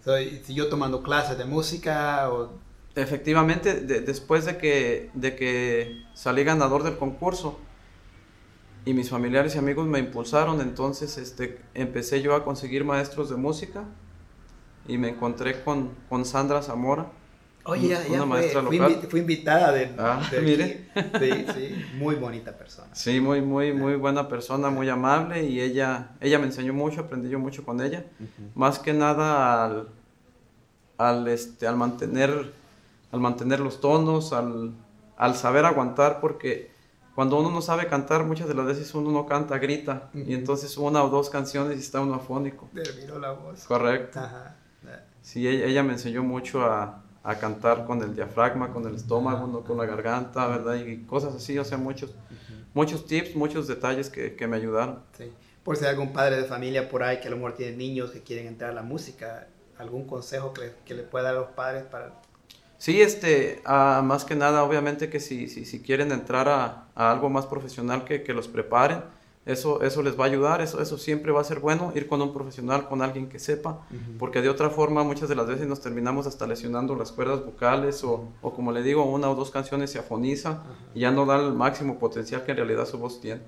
si 0.44 0.54
yo 0.54 0.68
tomando 0.68 1.02
clases 1.02 1.38
de 1.38 1.44
música 1.44 2.30
o... 2.30 2.52
Efectivamente, 2.94 3.80
después 3.80 4.44
de 4.44 4.56
que, 4.56 5.10
de 5.14 5.34
que 5.34 6.04
salí 6.14 6.44
ganador 6.44 6.84
del 6.84 6.96
concurso 6.96 7.58
y 8.84 8.94
mis 8.94 9.10
familiares 9.10 9.56
y 9.56 9.58
amigos 9.58 9.86
me 9.88 9.98
impulsaron, 9.98 10.60
entonces 10.60 11.18
este, 11.18 11.60
empecé 11.74 12.22
yo 12.22 12.36
a 12.36 12.44
conseguir 12.44 12.84
maestros 12.84 13.30
de 13.30 13.36
música 13.36 13.84
y 14.86 14.98
me 14.98 15.08
encontré 15.08 15.64
con, 15.64 15.90
con 16.08 16.24
Sandra 16.24 16.62
Zamora 16.62 17.10
Oye, 17.66 17.88
ya, 17.88 18.06
ya 18.06 18.26
fue, 19.08 19.20
invitada 19.20 19.72
de, 19.72 19.90
ah, 19.98 20.20
mire. 20.42 20.86
Sí, 21.18 21.46
sí, 21.54 21.84
muy 21.96 22.14
bonita 22.16 22.52
persona. 22.52 22.94
Sí, 22.94 23.20
muy, 23.20 23.40
muy, 23.40 23.72
muy 23.72 23.96
buena 23.96 24.28
persona, 24.28 24.68
muy 24.68 24.88
amable 24.90 25.44
y 25.44 25.60
ella, 25.60 26.10
ella 26.20 26.38
me 26.38 26.46
enseñó 26.46 26.74
mucho, 26.74 27.00
aprendí 27.00 27.30
yo 27.30 27.38
mucho 27.38 27.64
con 27.64 27.80
ella. 27.80 28.04
Más 28.54 28.78
que 28.78 28.92
nada 28.92 29.64
al, 29.64 29.88
al, 30.98 31.28
este, 31.28 31.66
al, 31.66 31.76
mantener, 31.76 32.52
al 33.12 33.20
mantener 33.20 33.60
los 33.60 33.80
tonos, 33.80 34.34
al, 34.34 34.72
al 35.16 35.34
saber 35.34 35.64
aguantar, 35.64 36.20
porque 36.20 36.70
cuando 37.14 37.38
uno 37.40 37.50
no 37.50 37.62
sabe 37.62 37.86
cantar, 37.86 38.24
muchas 38.24 38.46
de 38.46 38.54
las 38.54 38.66
veces 38.66 38.94
uno 38.94 39.10
no 39.10 39.24
canta, 39.24 39.56
grita, 39.56 40.10
y 40.12 40.34
entonces 40.34 40.76
una 40.76 41.02
o 41.02 41.08
dos 41.08 41.30
canciones 41.30 41.78
y 41.78 41.80
está 41.80 42.02
uno 42.02 42.14
afónico. 42.14 42.68
Terminó 42.74 43.18
la 43.18 43.32
voz. 43.32 43.64
Correcto. 43.64 44.18
Ajá. 44.18 44.56
Sí, 45.22 45.48
ella 45.48 45.82
me 45.82 45.94
enseñó 45.94 46.22
mucho 46.22 46.66
a 46.66 47.03
a 47.24 47.36
cantar 47.38 47.86
con 47.86 48.02
el 48.02 48.14
diafragma, 48.14 48.70
con 48.70 48.86
el 48.86 48.94
estómago, 48.94 49.46
no 49.46 49.62
con 49.62 49.78
la 49.78 49.86
garganta, 49.86 50.46
¿verdad? 50.46 50.74
Y 50.74 51.04
cosas 51.04 51.34
así, 51.34 51.58
o 51.58 51.64
sea, 51.64 51.78
muchos, 51.78 52.14
muchos 52.74 53.06
tips, 53.06 53.34
muchos 53.34 53.66
detalles 53.66 54.10
que, 54.10 54.36
que, 54.36 54.46
me 54.46 54.58
ayudaron. 54.58 55.00
Sí. 55.16 55.32
Por 55.64 55.78
si 55.78 55.84
hay 55.84 55.92
algún 55.92 56.12
padre 56.12 56.36
de 56.36 56.44
familia 56.44 56.90
por 56.90 57.02
ahí 57.02 57.20
que 57.20 57.28
a 57.28 57.30
lo 57.30 57.36
mejor 57.36 57.54
tiene 57.54 57.78
niños 57.78 58.10
que 58.10 58.20
quieren 58.22 58.46
entrar 58.46 58.70
a 58.70 58.74
la 58.74 58.82
música, 58.82 59.48
¿algún 59.78 60.06
consejo 60.06 60.52
que, 60.52 60.72
que 60.84 60.94
le 60.94 61.02
pueda 61.02 61.24
dar 61.24 61.36
a 61.36 61.40
los 61.40 61.48
padres 61.52 61.84
para...? 61.84 62.12
Sí, 62.76 63.00
este, 63.00 63.62
uh, 63.66 64.02
más 64.02 64.26
que 64.26 64.34
nada, 64.34 64.62
obviamente 64.62 65.08
que 65.08 65.18
si, 65.18 65.48
si, 65.48 65.64
si 65.64 65.80
quieren 65.80 66.12
entrar 66.12 66.46
a, 66.50 66.88
a, 66.94 67.10
algo 67.10 67.30
más 67.30 67.46
profesional, 67.46 68.04
que, 68.04 68.22
que 68.22 68.34
los 68.34 68.48
preparen 68.48 69.02
eso, 69.46 69.82
eso 69.82 70.02
les 70.02 70.18
va 70.18 70.24
a 70.24 70.28
ayudar, 70.28 70.62
eso, 70.62 70.80
eso 70.80 70.96
siempre 70.96 71.30
va 71.30 71.40
a 71.40 71.44
ser 71.44 71.60
bueno, 71.60 71.92
ir 71.94 72.06
con 72.08 72.22
un 72.22 72.32
profesional, 72.32 72.88
con 72.88 73.02
alguien 73.02 73.28
que 73.28 73.38
sepa, 73.38 73.86
porque 74.18 74.40
de 74.40 74.48
otra 74.48 74.70
forma 74.70 75.04
muchas 75.04 75.28
de 75.28 75.34
las 75.34 75.46
veces 75.46 75.66
nos 75.66 75.80
terminamos 75.80 76.26
hasta 76.26 76.46
lesionando 76.46 76.94
las 76.94 77.12
cuerdas 77.12 77.44
vocales 77.44 78.02
o, 78.04 78.28
o 78.40 78.54
como 78.54 78.72
le 78.72 78.82
digo, 78.82 79.04
una 79.04 79.30
o 79.30 79.34
dos 79.34 79.50
canciones 79.50 79.90
se 79.90 79.98
afoniza 79.98 80.62
y 80.94 81.00
ya 81.00 81.10
no 81.10 81.26
da 81.26 81.36
el 81.36 81.52
máximo 81.52 81.98
potencial 81.98 82.44
que 82.44 82.52
en 82.52 82.56
realidad 82.56 82.86
su 82.86 82.98
voz 82.98 83.20
tiene. 83.20 83.42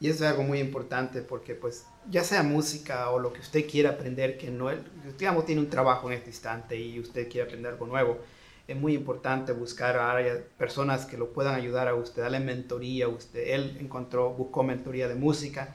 Y 0.00 0.08
eso 0.08 0.24
es 0.24 0.30
algo 0.32 0.42
muy 0.42 0.58
importante 0.58 1.22
porque 1.22 1.54
pues 1.54 1.86
ya 2.10 2.24
sea 2.24 2.42
música 2.42 3.10
o 3.10 3.20
lo 3.20 3.32
que 3.32 3.40
usted 3.40 3.70
quiera 3.70 3.90
aprender, 3.90 4.36
que 4.36 4.50
no, 4.50 4.68
digamos, 5.16 5.44
tiene 5.44 5.60
un 5.60 5.70
trabajo 5.70 6.10
en 6.10 6.16
este 6.16 6.30
instante 6.30 6.76
y 6.76 6.98
usted 6.98 7.28
quiere 7.28 7.46
aprender 7.46 7.72
algo 7.72 7.86
nuevo, 7.86 8.18
es 8.68 8.76
muy 8.76 8.94
importante 8.94 9.52
buscar 9.52 9.96
a 9.96 10.18
personas 10.56 11.04
que 11.04 11.16
lo 11.16 11.32
puedan 11.32 11.54
ayudar 11.54 11.88
a 11.88 11.94
usted, 11.94 12.22
darle 12.22 12.40
mentoría 12.40 13.06
a 13.06 13.08
usted. 13.08 13.48
Él 13.48 13.76
encontró, 13.80 14.30
buscó 14.30 14.62
mentoría 14.62 15.08
de 15.08 15.14
música 15.14 15.74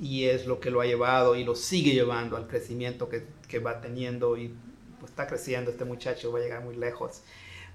y 0.00 0.24
es 0.24 0.46
lo 0.46 0.58
que 0.60 0.70
lo 0.70 0.80
ha 0.80 0.86
llevado 0.86 1.36
y 1.36 1.44
lo 1.44 1.54
sigue 1.54 1.92
llevando 1.92 2.36
al 2.36 2.48
crecimiento 2.48 3.08
que, 3.08 3.24
que 3.48 3.60
va 3.60 3.80
teniendo 3.80 4.36
y 4.36 4.52
pues, 4.98 5.10
está 5.10 5.26
creciendo 5.26 5.70
este 5.70 5.84
muchacho, 5.84 6.32
va 6.32 6.40
a 6.40 6.42
llegar 6.42 6.64
muy 6.64 6.76
lejos. 6.76 7.22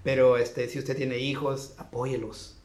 Pero 0.04 0.38
este, 0.38 0.68
si 0.68 0.80
usted 0.80 0.96
tiene 0.96 1.18
hijos, 1.18 1.76
apóyelos. 1.78 2.58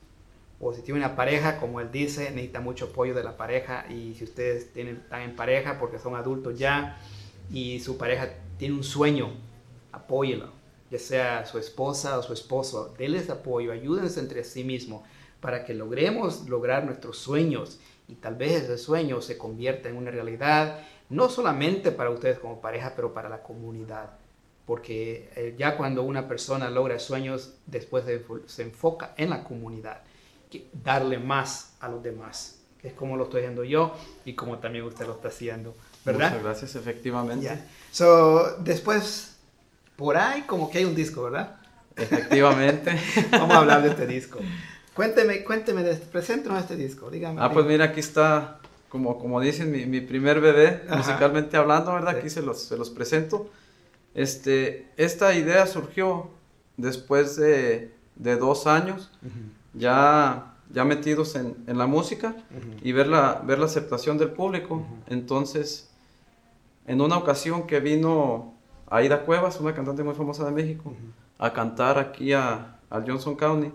O 0.61 0.73
si 0.73 0.83
tiene 0.83 1.01
una 1.01 1.17
pareja, 1.17 1.59
como 1.59 1.81
él 1.81 1.91
dice, 1.93 2.31
necesita 2.31 2.61
mucho 2.61 2.87
apoyo 2.87 3.15
de 3.15 3.23
la 3.23 3.37
pareja. 3.37 3.87
Y 3.91 4.15
si 4.15 4.25
ustedes 4.25 4.73
tienen, 4.73 4.97
están 4.97 5.23
en 5.23 5.37
pareja 5.37 5.79
porque 5.79 5.99
son 5.99 6.17
adultos 6.17 6.59
ya 6.59 6.99
y 7.51 7.81
su 7.81 7.99
pareja 7.99 8.31
tiene 8.57 8.75
un 8.75 8.85
sueño, 8.85 9.33
apóyelo 9.93 10.64
ya 10.95 10.99
sea 10.99 11.47
su 11.47 11.59
esposa 11.59 12.19
o 12.19 12.23
su 12.23 12.33
esposo, 12.33 12.95
denles 12.97 13.29
apoyo, 13.29 13.73
ayúdense 13.73 14.21
entre 14.21 14.45
sí 14.45 14.63
mismos 14.63 15.03
para 15.41 15.65
que 15.65 15.75
logremos 15.75 16.49
lograr 16.49 16.85
nuestros 16.85 17.19
sueños 17.19 17.81
y 18.07 18.15
tal 18.15 18.37
vez 18.37 18.63
ese 18.63 18.79
sueño 18.79 19.21
se 19.21 19.37
convierta 19.37 19.89
en 19.89 19.97
una 19.97 20.11
realidad, 20.11 20.81
no 21.09 21.29
solamente 21.29 21.91
para 21.91 22.11
ustedes 22.11 22.39
como 22.39 22.61
pareja, 22.61 22.93
pero 22.95 23.13
para 23.13 23.29
la 23.29 23.43
comunidad. 23.43 24.11
Porque 24.67 25.31
eh, 25.37 25.55
ya 25.59 25.77
cuando 25.77 26.03
una 26.03 26.29
persona 26.29 26.71
logra 26.71 26.99
sueños, 26.99 27.55
después 27.67 28.05
se 28.47 28.63
enfoca 28.63 29.15
en 29.17 29.31
la 29.31 29.45
comunidad, 29.45 30.03
que 30.51 30.69
darle 30.73 31.19
más 31.19 31.75
a 31.81 31.89
los 31.89 32.03
demás, 32.03 32.61
es 32.83 32.93
como 32.93 33.17
lo 33.17 33.25
estoy 33.25 33.41
haciendo 33.41 33.65
yo 33.65 33.95
y 34.25 34.35
como 34.35 34.59
también 34.59 34.85
usted 34.85 35.07
lo 35.07 35.15
está 35.15 35.29
haciendo, 35.29 35.75
¿verdad? 36.05 36.31
Muchas 36.31 36.45
gracias, 36.45 36.77
efectivamente. 36.77 37.59
So, 37.91 38.59
después 38.59 39.34
por 39.97 40.17
ahí 40.17 40.43
como 40.43 40.71
que 40.71 40.79
hay 40.79 40.85
un 40.85 40.95
disco, 40.95 41.25
¿verdad? 41.25 41.57
Efectivamente. 41.97 42.99
Vamos 43.31 43.51
a 43.51 43.59
hablar 43.59 43.83
de 43.83 43.91
este 43.91 44.07
disco. 44.07 44.41
Cuénteme, 44.95 45.43
cuénteme, 45.45 45.89
este, 45.89 46.07
preséntanos 46.07 46.61
este 46.61 46.77
disco, 46.77 47.11
dígame. 47.11 47.41
Ah, 47.41 47.51
pues 47.53 47.67
mira, 47.67 47.87
aquí 47.87 48.01
está, 48.01 48.61
como, 48.89 49.19
como 49.19 49.41
dicen, 49.41 49.71
mi, 49.71 49.87
mi 49.87 50.01
primer 50.01 50.41
bebé, 50.41 50.83
musicalmente 50.89 51.57
hablando, 51.57 51.93
¿verdad? 51.93 52.17
Aquí 52.17 52.31
se 52.31 52.43
los, 52.43 52.63
se 52.63 52.77
los 52.77 52.91
presento. 52.91 53.51
Este, 54.15 54.89
esta 54.97 55.35
idea 55.35 55.67
surgió 55.67 56.31
después 56.77 57.37
de, 57.37 57.93
de 58.15 58.37
dos 58.37 58.69
años, 58.69 59.11
ya, 59.73 60.55
ya 60.71 60.85
metidos 60.85 61.35
en, 61.35 61.57
en 61.67 61.79
la 61.79 61.87
música 61.87 62.37
y 62.83 62.93
ver 62.93 63.09
la, 63.09 63.43
ver 63.45 63.59
la 63.59 63.67
aceptación 63.67 64.19
del 64.19 64.31
público. 64.31 64.87
Entonces, 65.09 65.91
en 66.87 67.01
una 67.01 67.17
ocasión 67.17 67.67
que 67.67 67.81
vino 67.81 68.54
Aida 68.95 69.25
Cuevas, 69.25 69.59
una 69.59 69.75
cantante 69.75 70.05
muy 70.05 70.15
famosa 70.15 70.45
de 70.45 70.53
México, 70.53 70.95
a 71.39 71.53
cantar 71.53 71.99
aquí 71.99 72.33
a, 72.33 72.79
al 72.89 73.05
Johnson 73.05 73.35
County. 73.35 73.73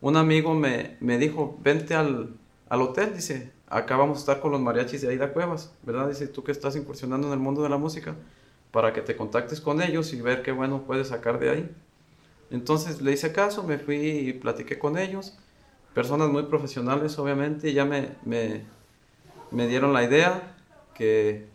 Un 0.00 0.16
amigo 0.16 0.54
me, 0.54 0.96
me 1.00 1.18
dijo, 1.18 1.58
vente 1.60 1.96
al, 1.96 2.36
al, 2.68 2.82
hotel, 2.82 3.14
dice, 3.16 3.50
acá 3.66 3.96
vamos 3.96 4.18
a 4.18 4.20
estar 4.20 4.40
con 4.40 4.52
los 4.52 4.60
mariachis 4.60 5.02
de 5.02 5.08
Aida 5.08 5.32
Cuevas, 5.32 5.74
¿verdad? 5.82 6.08
Dice, 6.08 6.28
tú 6.28 6.44
que 6.44 6.52
estás 6.52 6.76
incursionando 6.76 7.26
en 7.26 7.32
el 7.32 7.40
mundo 7.40 7.64
de 7.64 7.68
la 7.68 7.78
música, 7.78 8.14
para 8.70 8.92
que 8.92 9.02
te 9.02 9.16
contactes 9.16 9.60
con 9.60 9.82
ellos 9.82 10.12
y 10.12 10.20
ver 10.20 10.42
qué 10.42 10.52
bueno 10.52 10.82
puedes 10.82 11.08
sacar 11.08 11.40
de 11.40 11.50
ahí. 11.50 11.76
Entonces 12.52 13.02
le 13.02 13.10
hice 13.10 13.32
caso, 13.32 13.64
me 13.64 13.78
fui 13.78 13.96
y 13.96 14.32
platiqué 14.34 14.78
con 14.78 14.98
ellos, 14.98 15.36
personas 15.94 16.28
muy 16.28 16.44
profesionales 16.44 17.18
obviamente, 17.18 17.70
y 17.70 17.72
ya 17.72 17.84
me, 17.84 18.10
me, 18.24 18.62
me 19.50 19.66
dieron 19.66 19.92
la 19.92 20.04
idea 20.04 20.54
que 20.94 21.52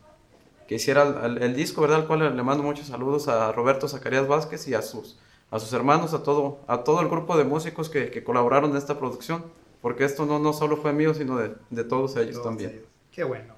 que 0.69 0.75
hiciera 0.75 1.25
el, 1.25 1.55
disco, 1.55 1.81
¿verdad? 1.81 2.01
Al 2.01 2.05
cual 2.05 2.37
le 2.37 2.43
mando 2.43 2.61
muchos 2.61 2.85
saludos 2.85 3.27
a 3.27 3.51
Roberto 3.51 3.87
Zacarías 3.87 4.27
Vázquez 4.27 4.67
y 4.67 4.75
a 4.75 4.83
sus 4.83 5.17
a 5.49 5.57
sus 5.57 5.73
hermanos, 5.73 6.13
a 6.13 6.21
todo, 6.21 6.59
a 6.67 6.83
todo 6.83 7.01
el 7.01 7.07
grupo 7.07 7.35
de 7.35 7.43
músicos 7.43 7.89
que, 7.89 8.11
que 8.11 8.23
colaboraron 8.23 8.69
en 8.69 8.77
esta 8.77 8.99
producción, 8.99 9.45
porque 9.81 10.05
esto 10.05 10.27
no, 10.27 10.37
no 10.37 10.53
solo 10.53 10.77
fue 10.77 10.93
mío, 10.93 11.15
sino 11.15 11.39
de, 11.39 11.55
de 11.71 11.83
todos 11.83 12.15
ellos 12.17 12.43
también. 12.43 12.83
Qué 13.11 13.23
bueno. 13.23 13.55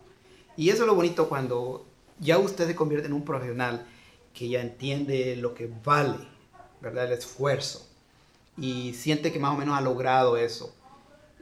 Y 0.56 0.70
eso 0.70 0.84
es 0.84 0.88
lo 0.88 0.96
bonito 0.96 1.28
cuando 1.28 1.86
ya 2.18 2.38
usted 2.38 2.66
se 2.66 2.76
convierte 2.76 3.08
en 3.08 3.14
un 3.14 3.26
profesional 3.26 3.86
que 4.34 4.48
ya 4.48 4.62
entiende 4.62 5.36
lo 5.36 5.54
que 5.54 5.70
vale, 5.84 6.30
¿verdad? 6.80 7.08
El 7.08 7.12
esfuerzo. 7.12 7.90
Y 8.58 8.94
siente 8.94 9.34
que 9.34 9.40
más 9.40 9.54
o 9.54 9.58
menos 9.58 9.78
ha 9.78 9.82
logrado 9.82 10.38
eso. 10.38 10.74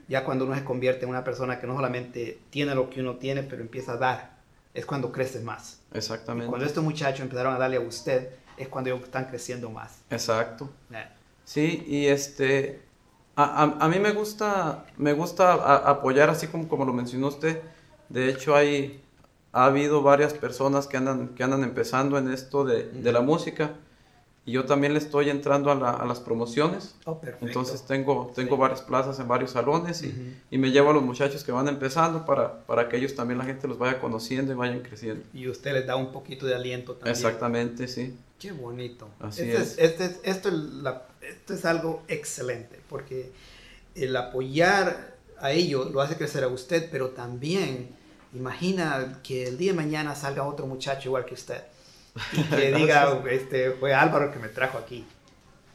Ya 0.07 0.25
cuando 0.25 0.45
uno 0.45 0.55
se 0.55 0.63
convierte 0.63 1.03
en 1.03 1.11
una 1.11 1.23
persona 1.23 1.59
que 1.59 1.67
no 1.67 1.75
solamente 1.75 2.39
tiene 2.49 2.73
lo 2.73 2.89
que 2.89 3.01
uno 3.01 3.17
tiene, 3.17 3.43
pero 3.43 3.61
empieza 3.61 3.93
a 3.93 3.97
dar, 3.97 4.38
es 4.79 4.85
cuando 4.85 5.11
crece 5.11 5.41
más. 5.41 5.79
Exactamente. 5.93 6.47
cuando 6.47 6.65
estos 6.65 6.83
muchachos 6.83 7.21
empezaron 7.21 7.53
a 7.53 7.57
darle 7.57 7.77
a 7.77 7.81
usted, 7.81 8.29
es 8.57 8.67
cuando 8.67 8.89
ellos 8.89 9.03
están 9.03 9.25
creciendo 9.25 9.69
más. 9.69 9.99
Exacto. 10.09 10.69
Sí, 11.43 11.83
y 11.87 12.05
este, 12.07 12.81
a, 13.35 13.63
a, 13.63 13.87
mí 13.87 13.99
me 13.99 14.11
gusta, 14.11 14.85
me 14.97 15.13
gusta 15.13 15.53
apoyar 15.89 16.29
así 16.29 16.47
como, 16.47 16.67
como 16.67 16.85
lo 16.85 16.93
mencionó 16.93 17.27
usted. 17.27 17.61
De 18.07 18.29
hecho, 18.29 18.55
hay, 18.55 19.03
ha 19.51 19.65
habido 19.65 20.01
varias 20.01 20.33
personas 20.33 20.87
que 20.87 20.97
andan, 20.97 21.29
que 21.29 21.43
andan 21.43 21.63
empezando 21.63 22.17
en 22.17 22.31
esto 22.31 22.63
de, 22.63 22.83
de 22.83 23.11
la 23.11 23.21
música 23.21 23.73
y 24.49 24.53
yo 24.53 24.65
también 24.65 24.93
le 24.93 24.99
estoy 24.99 25.29
entrando 25.29 25.69
a, 25.71 25.91
a 25.91 26.05
las 26.07 26.19
promociones. 26.19 26.95
Oh, 27.05 27.21
Entonces 27.41 27.83
tengo, 27.83 28.31
tengo 28.33 28.57
varias 28.57 28.81
plazas 28.81 29.19
en 29.19 29.27
varios 29.27 29.51
salones 29.51 30.01
y, 30.01 30.35
y, 30.49 30.57
me 30.57 30.71
llevo 30.71 30.89
a 30.89 30.93
los 30.93 31.03
muchachos 31.03 31.43
que 31.43 31.51
van 31.51 31.67
empezando 31.67 32.25
para, 32.25 32.65
para 32.65 32.89
que 32.89 32.97
ellos 32.97 33.13
también 33.13 33.37
la 33.37 33.45
gente 33.45 33.67
los 33.67 33.77
vaya 33.77 33.99
conociendo 33.99 34.51
y 34.51 34.55
vayan 34.55 34.79
creciendo. 34.79 35.23
Y 35.35 35.47
usted 35.47 35.73
les 35.73 35.85
da 35.85 35.97
un 35.97 36.11
poquito 36.11 36.47
de 36.47 36.55
aliento 36.55 36.93
también. 36.93 37.15
Exactamente, 37.15 37.87
sí. 37.87 38.17
Qué 38.39 38.51
bonito. 38.51 39.07
Así 39.19 39.43
este 39.43 39.61
es. 39.61 39.77
Este 39.77 40.05
es, 40.05 40.19
esto, 40.23 40.49
es 40.49 40.55
la, 40.55 41.03
esto 41.21 41.53
es 41.53 41.63
algo 41.65 42.01
excelente 42.07 42.79
porque 42.89 43.31
el 43.93 44.15
apoyar 44.15 45.15
a 45.39 45.51
ellos 45.51 45.91
lo 45.91 46.01
hace 46.01 46.17
crecer 46.17 46.43
a 46.43 46.47
usted, 46.47 46.89
pero 46.89 47.09
también 47.09 47.89
imagina 48.33 49.19
que 49.21 49.43
el 49.43 49.59
día 49.59 49.73
de 49.73 49.77
mañana 49.77 50.15
salga 50.15 50.47
otro 50.47 50.65
muchacho 50.65 51.09
igual 51.09 51.25
que 51.25 51.35
usted 51.35 51.61
y 52.33 52.43
que 52.43 52.71
diga, 52.75 53.21
este, 53.29 53.71
fue 53.71 53.93
Álvaro 53.93 54.31
que 54.31 54.39
me 54.39 54.49
trajo 54.49 54.77
aquí. 54.77 55.05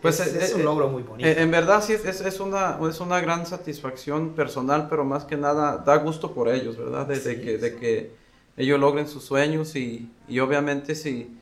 Pues 0.01 0.21
es, 0.21 0.35
es, 0.35 0.55
un 0.55 0.61
eh, 0.61 0.65
logro 0.65 0.89
muy 0.89 1.03
bonito. 1.03 1.27
En 1.27 1.51
verdad 1.51 1.83
sí, 1.83 1.95
es, 1.95 2.21
es, 2.21 2.41
una, 2.41 2.79
es 2.89 3.01
una 3.01 3.21
gran 3.21 3.47
satisfacción 3.47 4.35
personal, 4.35 4.87
pero 4.91 5.05
más 5.05 5.25
que 5.25 5.37
nada 5.39 5.79
da 5.79 5.97
gusto 5.97 6.35
por 6.35 6.49
ellos, 6.49 6.77
¿verdad? 6.77 7.07
Desde 7.07 7.41
que, 7.41 7.57
de 7.57 7.77
que 7.77 8.13
ellos 8.59 8.79
logren 8.79 9.09
sus 9.09 9.25
sueños 9.25 9.75
y, 9.77 10.11
y 10.29 10.41
obviamente 10.41 10.95
si, 10.95 11.35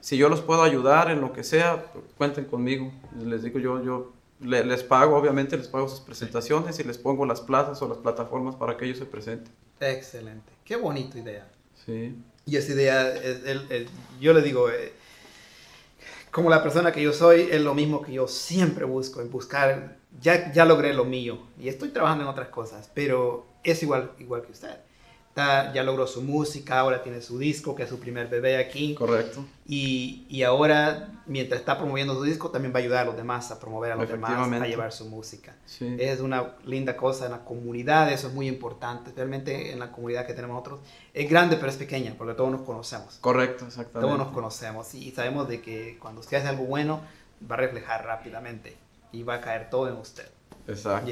si 0.00 0.18
yo 0.18 0.28
los 0.28 0.42
puedo 0.42 0.62
ayudar 0.62 1.10
en 1.10 1.22
lo 1.22 1.32
que 1.32 1.44
sea, 1.44 1.86
cuenten 2.18 2.44
conmigo. 2.44 2.92
Les 3.18 3.42
digo, 3.42 3.58
yo, 3.58 3.82
yo 3.82 4.12
les 4.40 4.82
pago, 4.82 5.16
obviamente 5.16 5.56
les 5.56 5.68
pago 5.68 5.88
sus 5.88 6.00
presentaciones 6.00 6.78
y 6.78 6.84
les 6.84 6.98
pongo 6.98 7.26
las 7.26 7.40
plazas 7.40 7.80
o 7.82 7.88
las 7.88 7.98
plataformas 7.98 8.54
para 8.54 8.76
que 8.76 8.86
ellos 8.86 8.98
se 8.98 9.06
presenten. 9.06 9.52
Excelente, 9.80 10.52
qué 10.64 10.76
bonita 10.76 11.18
idea. 11.18 11.48
Sí. 11.86 12.14
Y 12.50 12.56
esa 12.56 12.72
idea, 12.72 13.14
yo 14.20 14.32
le 14.32 14.42
digo, 14.42 14.68
eh, 14.70 14.92
como 16.32 16.50
la 16.50 16.64
persona 16.64 16.90
que 16.90 17.00
yo 17.00 17.12
soy, 17.12 17.48
es 17.48 17.60
lo 17.60 17.74
mismo 17.74 18.02
que 18.02 18.12
yo 18.12 18.26
siempre 18.26 18.84
busco, 18.84 19.20
en 19.20 19.30
buscar, 19.30 19.98
ya, 20.20 20.52
ya 20.52 20.64
logré 20.64 20.92
lo 20.92 21.04
mío 21.04 21.38
y 21.60 21.68
estoy 21.68 21.90
trabajando 21.90 22.24
en 22.24 22.30
otras 22.30 22.48
cosas, 22.48 22.90
pero 22.92 23.46
es 23.62 23.80
igual, 23.84 24.10
igual 24.18 24.42
que 24.42 24.50
usted 24.50 24.80
ya 25.36 25.82
logró 25.84 26.06
su 26.06 26.22
música, 26.22 26.80
ahora 26.80 27.02
tiene 27.02 27.20
su 27.22 27.38
disco, 27.38 27.74
que 27.74 27.84
es 27.84 27.88
su 27.88 27.98
primer 27.98 28.28
bebé 28.28 28.58
aquí. 28.58 28.94
Correcto. 28.94 29.44
Y, 29.66 30.26
y, 30.28 30.42
ahora, 30.42 31.08
mientras 31.26 31.60
está 31.60 31.78
promoviendo 31.78 32.14
su 32.14 32.22
disco, 32.24 32.50
también 32.50 32.74
va 32.74 32.78
a 32.78 32.82
ayudar 32.82 33.02
a 33.02 33.04
los 33.06 33.16
demás 33.16 33.50
a 33.50 33.60
promover 33.60 33.92
a 33.92 33.96
los 33.96 34.08
demás, 34.08 34.32
a 34.32 34.66
llevar 34.66 34.92
su 34.92 35.06
música. 35.06 35.54
Sí. 35.66 35.96
Es 35.98 36.20
una 36.20 36.56
linda 36.66 36.96
cosa 36.96 37.26
en 37.26 37.32
la 37.32 37.44
comunidad, 37.44 38.12
eso 38.12 38.28
es 38.28 38.34
muy 38.34 38.48
importante, 38.48 39.12
realmente 39.14 39.72
en 39.72 39.78
la 39.78 39.92
comunidad 39.92 40.26
que 40.26 40.34
tenemos 40.34 40.56
nosotros. 40.56 40.80
Es 41.14 41.30
grande, 41.30 41.56
pero 41.56 41.68
es 41.68 41.76
pequeña, 41.76 42.14
porque 42.18 42.34
todos 42.34 42.50
nos 42.50 42.62
conocemos. 42.62 43.18
Correcto, 43.20 43.66
exactamente. 43.66 44.00
Todos 44.00 44.18
nos 44.18 44.34
conocemos 44.34 44.94
y 44.94 45.10
sabemos 45.12 45.48
de 45.48 45.62
que 45.62 45.96
cuando 46.00 46.20
usted 46.20 46.38
hace 46.38 46.48
algo 46.48 46.64
bueno, 46.64 47.00
va 47.50 47.54
a 47.54 47.58
reflejar 47.58 48.04
rápidamente 48.04 48.76
y 49.12 49.22
va 49.22 49.34
a 49.34 49.40
caer 49.40 49.70
todo 49.70 49.88
en 49.88 49.96
usted. 49.96 50.28
Exacto. 50.66 51.10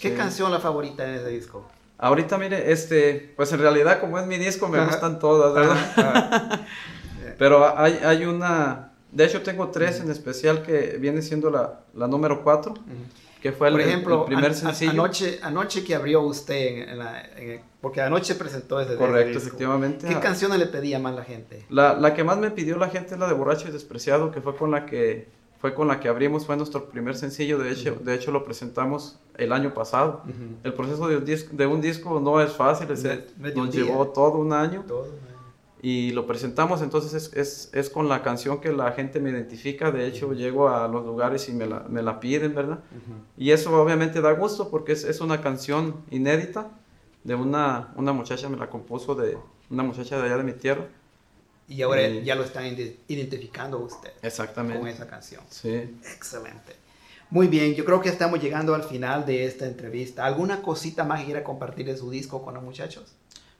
¿Qué 0.00 0.14
canción 0.14 0.50
la 0.50 0.58
favorita 0.58 1.08
en 1.08 1.14
ese 1.14 1.28
disco? 1.28 1.64
Ahorita, 2.02 2.36
mire, 2.36 2.72
este, 2.72 3.32
pues 3.36 3.52
en 3.52 3.60
realidad 3.60 4.00
como 4.00 4.18
es 4.18 4.26
mi 4.26 4.36
disco 4.36 4.66
me 4.66 4.84
gustan 4.84 5.20
todas, 5.20 5.54
¿verdad? 5.54 6.60
Pero 7.38 7.78
hay, 7.78 8.00
hay 8.04 8.24
una, 8.24 8.90
de 9.12 9.24
hecho 9.24 9.40
tengo 9.42 9.68
tres 9.68 10.00
en 10.00 10.10
especial 10.10 10.64
que 10.64 10.96
viene 10.98 11.22
siendo 11.22 11.48
la, 11.48 11.84
la 11.94 12.08
número 12.08 12.42
cuatro, 12.42 12.74
que 13.40 13.52
fue 13.52 13.68
el, 13.68 13.74
Por 13.74 13.80
ejemplo, 13.82 14.26
primer 14.26 14.52
sencillo. 14.52 14.90
Anoche, 14.90 15.38
anoche 15.44 15.84
que 15.84 15.94
abrió 15.94 16.22
usted, 16.22 16.88
en, 16.88 16.98
la, 16.98 17.22
porque 17.80 18.00
anoche 18.00 18.34
presentó 18.34 18.80
ese 18.80 18.96
Correcto, 18.96 19.38
efectivamente. 19.38 20.08
¿Qué 20.08 20.18
canciones 20.18 20.58
le 20.58 20.66
pedía 20.66 20.98
más 20.98 21.14
la 21.14 21.22
gente? 21.22 21.64
La, 21.70 21.94
la 21.94 22.14
que 22.14 22.24
más 22.24 22.36
me 22.36 22.50
pidió 22.50 22.78
la 22.78 22.88
gente 22.88 23.14
es 23.14 23.20
la 23.20 23.28
de 23.28 23.34
Borracho 23.34 23.68
y 23.68 23.70
Despreciado, 23.70 24.32
que 24.32 24.40
fue 24.40 24.56
con 24.56 24.72
la 24.72 24.86
que 24.86 25.28
fue 25.62 25.74
con 25.74 25.86
la 25.86 26.00
que 26.00 26.08
abrimos, 26.08 26.44
fue 26.44 26.56
nuestro 26.56 26.86
primer 26.86 27.14
sencillo, 27.14 27.56
de 27.56 27.70
hecho, 27.70 27.94
de 28.02 28.16
hecho 28.16 28.32
lo 28.32 28.42
presentamos 28.42 29.20
el 29.38 29.52
año 29.52 29.72
pasado. 29.72 30.22
El 30.64 30.74
proceso 30.74 31.06
de 31.06 31.18
un, 31.18 31.24
disco, 31.24 31.56
de 31.56 31.66
un 31.68 31.80
disco 31.80 32.18
no 32.18 32.40
es 32.40 32.50
fácil, 32.50 32.88
nos 33.54 33.72
llevó 33.72 34.08
todo 34.08 34.38
un 34.38 34.52
año. 34.52 34.84
Y 35.80 36.10
lo 36.10 36.26
presentamos, 36.26 36.82
entonces 36.82 37.14
es, 37.14 37.36
es, 37.36 37.70
es, 37.74 37.90
con 37.90 38.08
la 38.08 38.22
canción 38.22 38.60
que 38.60 38.72
la 38.72 38.90
gente 38.90 39.20
me 39.20 39.30
identifica, 39.30 39.92
de 39.92 40.08
hecho 40.08 40.32
llego 40.32 40.68
a 40.68 40.88
los 40.88 41.06
lugares 41.06 41.48
y 41.48 41.52
me 41.52 41.66
la, 41.66 41.86
me 41.88 42.02
la 42.02 42.18
piden, 42.18 42.56
¿verdad? 42.56 42.80
Y 43.38 43.52
eso 43.52 43.80
obviamente 43.80 44.20
da 44.20 44.32
gusto 44.32 44.68
porque 44.68 44.92
es, 44.92 45.04
es 45.04 45.20
una 45.20 45.40
canción 45.40 45.94
inédita 46.10 46.72
de 47.22 47.36
una, 47.36 47.92
una 47.94 48.12
muchacha, 48.12 48.48
me 48.48 48.56
la 48.56 48.68
compuso 48.68 49.14
de 49.14 49.38
una 49.70 49.84
muchacha 49.84 50.18
de 50.18 50.24
allá 50.24 50.38
de 50.38 50.44
mi 50.44 50.54
tierra 50.54 50.88
y 51.72 51.82
ahora 51.82 52.06
ya 52.08 52.34
lo 52.34 52.44
están 52.44 52.66
identificando 53.08 53.78
usted. 53.78 54.12
Exactamente. 54.22 54.78
Con 54.78 54.88
esa 54.88 55.06
canción. 55.06 55.42
Sí. 55.48 55.96
Excelente. 56.14 56.76
Muy 57.30 57.48
bien, 57.48 57.74
yo 57.74 57.86
creo 57.86 58.02
que 58.02 58.10
estamos 58.10 58.42
llegando 58.42 58.74
al 58.74 58.84
final 58.84 59.24
de 59.24 59.46
esta 59.46 59.66
entrevista. 59.66 60.26
¿Alguna 60.26 60.60
cosita 60.60 61.04
más 61.04 61.20
que 61.20 61.26
quiera 61.26 61.42
compartir 61.42 61.86
de 61.86 61.96
su 61.96 62.10
disco 62.10 62.42
con 62.42 62.52
los 62.52 62.62
muchachos? 62.62 63.14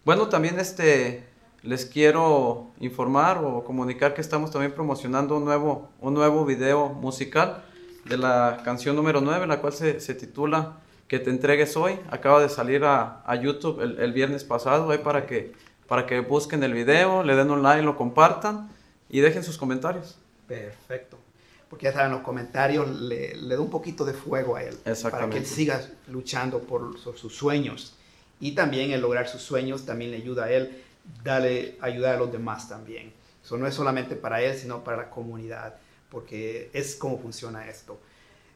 Bueno, 0.05 0.29
también 0.29 0.61
este, 0.61 1.25
les 1.62 1.87
quiero 1.87 2.72
informar 2.81 3.38
o 3.42 3.64
comunicar 3.64 4.12
que 4.12 4.20
estamos 4.20 4.51
también 4.51 4.72
promocionando 4.72 5.38
un 5.38 5.46
nuevo, 5.46 5.88
un 6.01 6.12
nuevo 6.12 6.44
video 6.44 6.90
musical 6.90 7.64
de 8.05 8.18
la 8.18 8.61
canción 8.62 8.94
número 8.94 9.22
9, 9.22 9.46
la 9.46 9.61
cual 9.61 9.72
se, 9.72 10.01
se 10.01 10.14
titula 10.14 10.81
Que 11.09 11.18
te 11.18 11.31
entregues 11.31 11.75
hoy. 11.75 11.98
Acaba 12.11 12.42
de 12.42 12.51
salir 12.51 12.85
a, 12.85 13.22
a 13.25 13.37
YouTube 13.37 13.81
el, 13.81 13.98
el, 14.01 14.12
viernes 14.12 14.44
pasado, 14.44 14.90
ahí 14.90 14.98
para 14.98 15.25
que 15.25 15.53
para 15.87 16.07
que 16.07 16.21
busquen 16.21 16.62
el 16.62 16.73
video, 16.73 17.23
le 17.23 17.35
den 17.35 17.51
un 17.51 17.62
like, 17.62 17.83
lo 17.83 17.97
compartan 17.97 18.71
y 19.09 19.21
dejen 19.21 19.45
sus 19.45 19.59
comentarios. 19.59 20.18
Perfecto. 20.47 21.18
Porque 21.68 21.85
ya 21.85 21.92
saben, 21.92 22.12
los 22.12 22.21
comentarios 22.21 22.87
le, 23.01 23.35
le 23.35 23.55
da 23.55 23.61
un 23.61 23.71
poquito 23.71 24.05
de 24.05 24.12
fuego 24.12 24.57
a 24.57 24.62
él. 24.62 24.77
Para 25.11 25.31
que 25.31 25.38
él 25.38 25.47
siga 25.47 25.83
luchando 26.09 26.61
por, 26.61 26.99
sus 26.99 27.35
sueños. 27.35 27.95
Y 28.40 28.53
también 28.53 28.90
el 28.90 29.01
lograr 29.01 29.27
sus 29.29 29.40
sueños 29.40 29.87
también 29.87 30.11
le 30.11 30.18
ayuda 30.18 30.45
a 30.45 30.53
él, 30.53 30.83
darle, 31.25 31.79
ayudar 31.81 32.16
a 32.16 32.18
los 32.18 32.31
demás 32.31 32.68
también. 32.68 33.12
Eso 33.42 33.57
no 33.57 33.66
es 33.66 33.75
solamente 33.75 34.16
para 34.16 34.42
él, 34.42 34.57
sino 34.57 34.85
para 34.85 34.99
la 34.99 35.11
comunidad. 35.11 35.77
Porque 36.11 36.68
es 36.75 36.95
como 36.95 37.18
funciona 37.18 37.66
esto. 37.66 37.99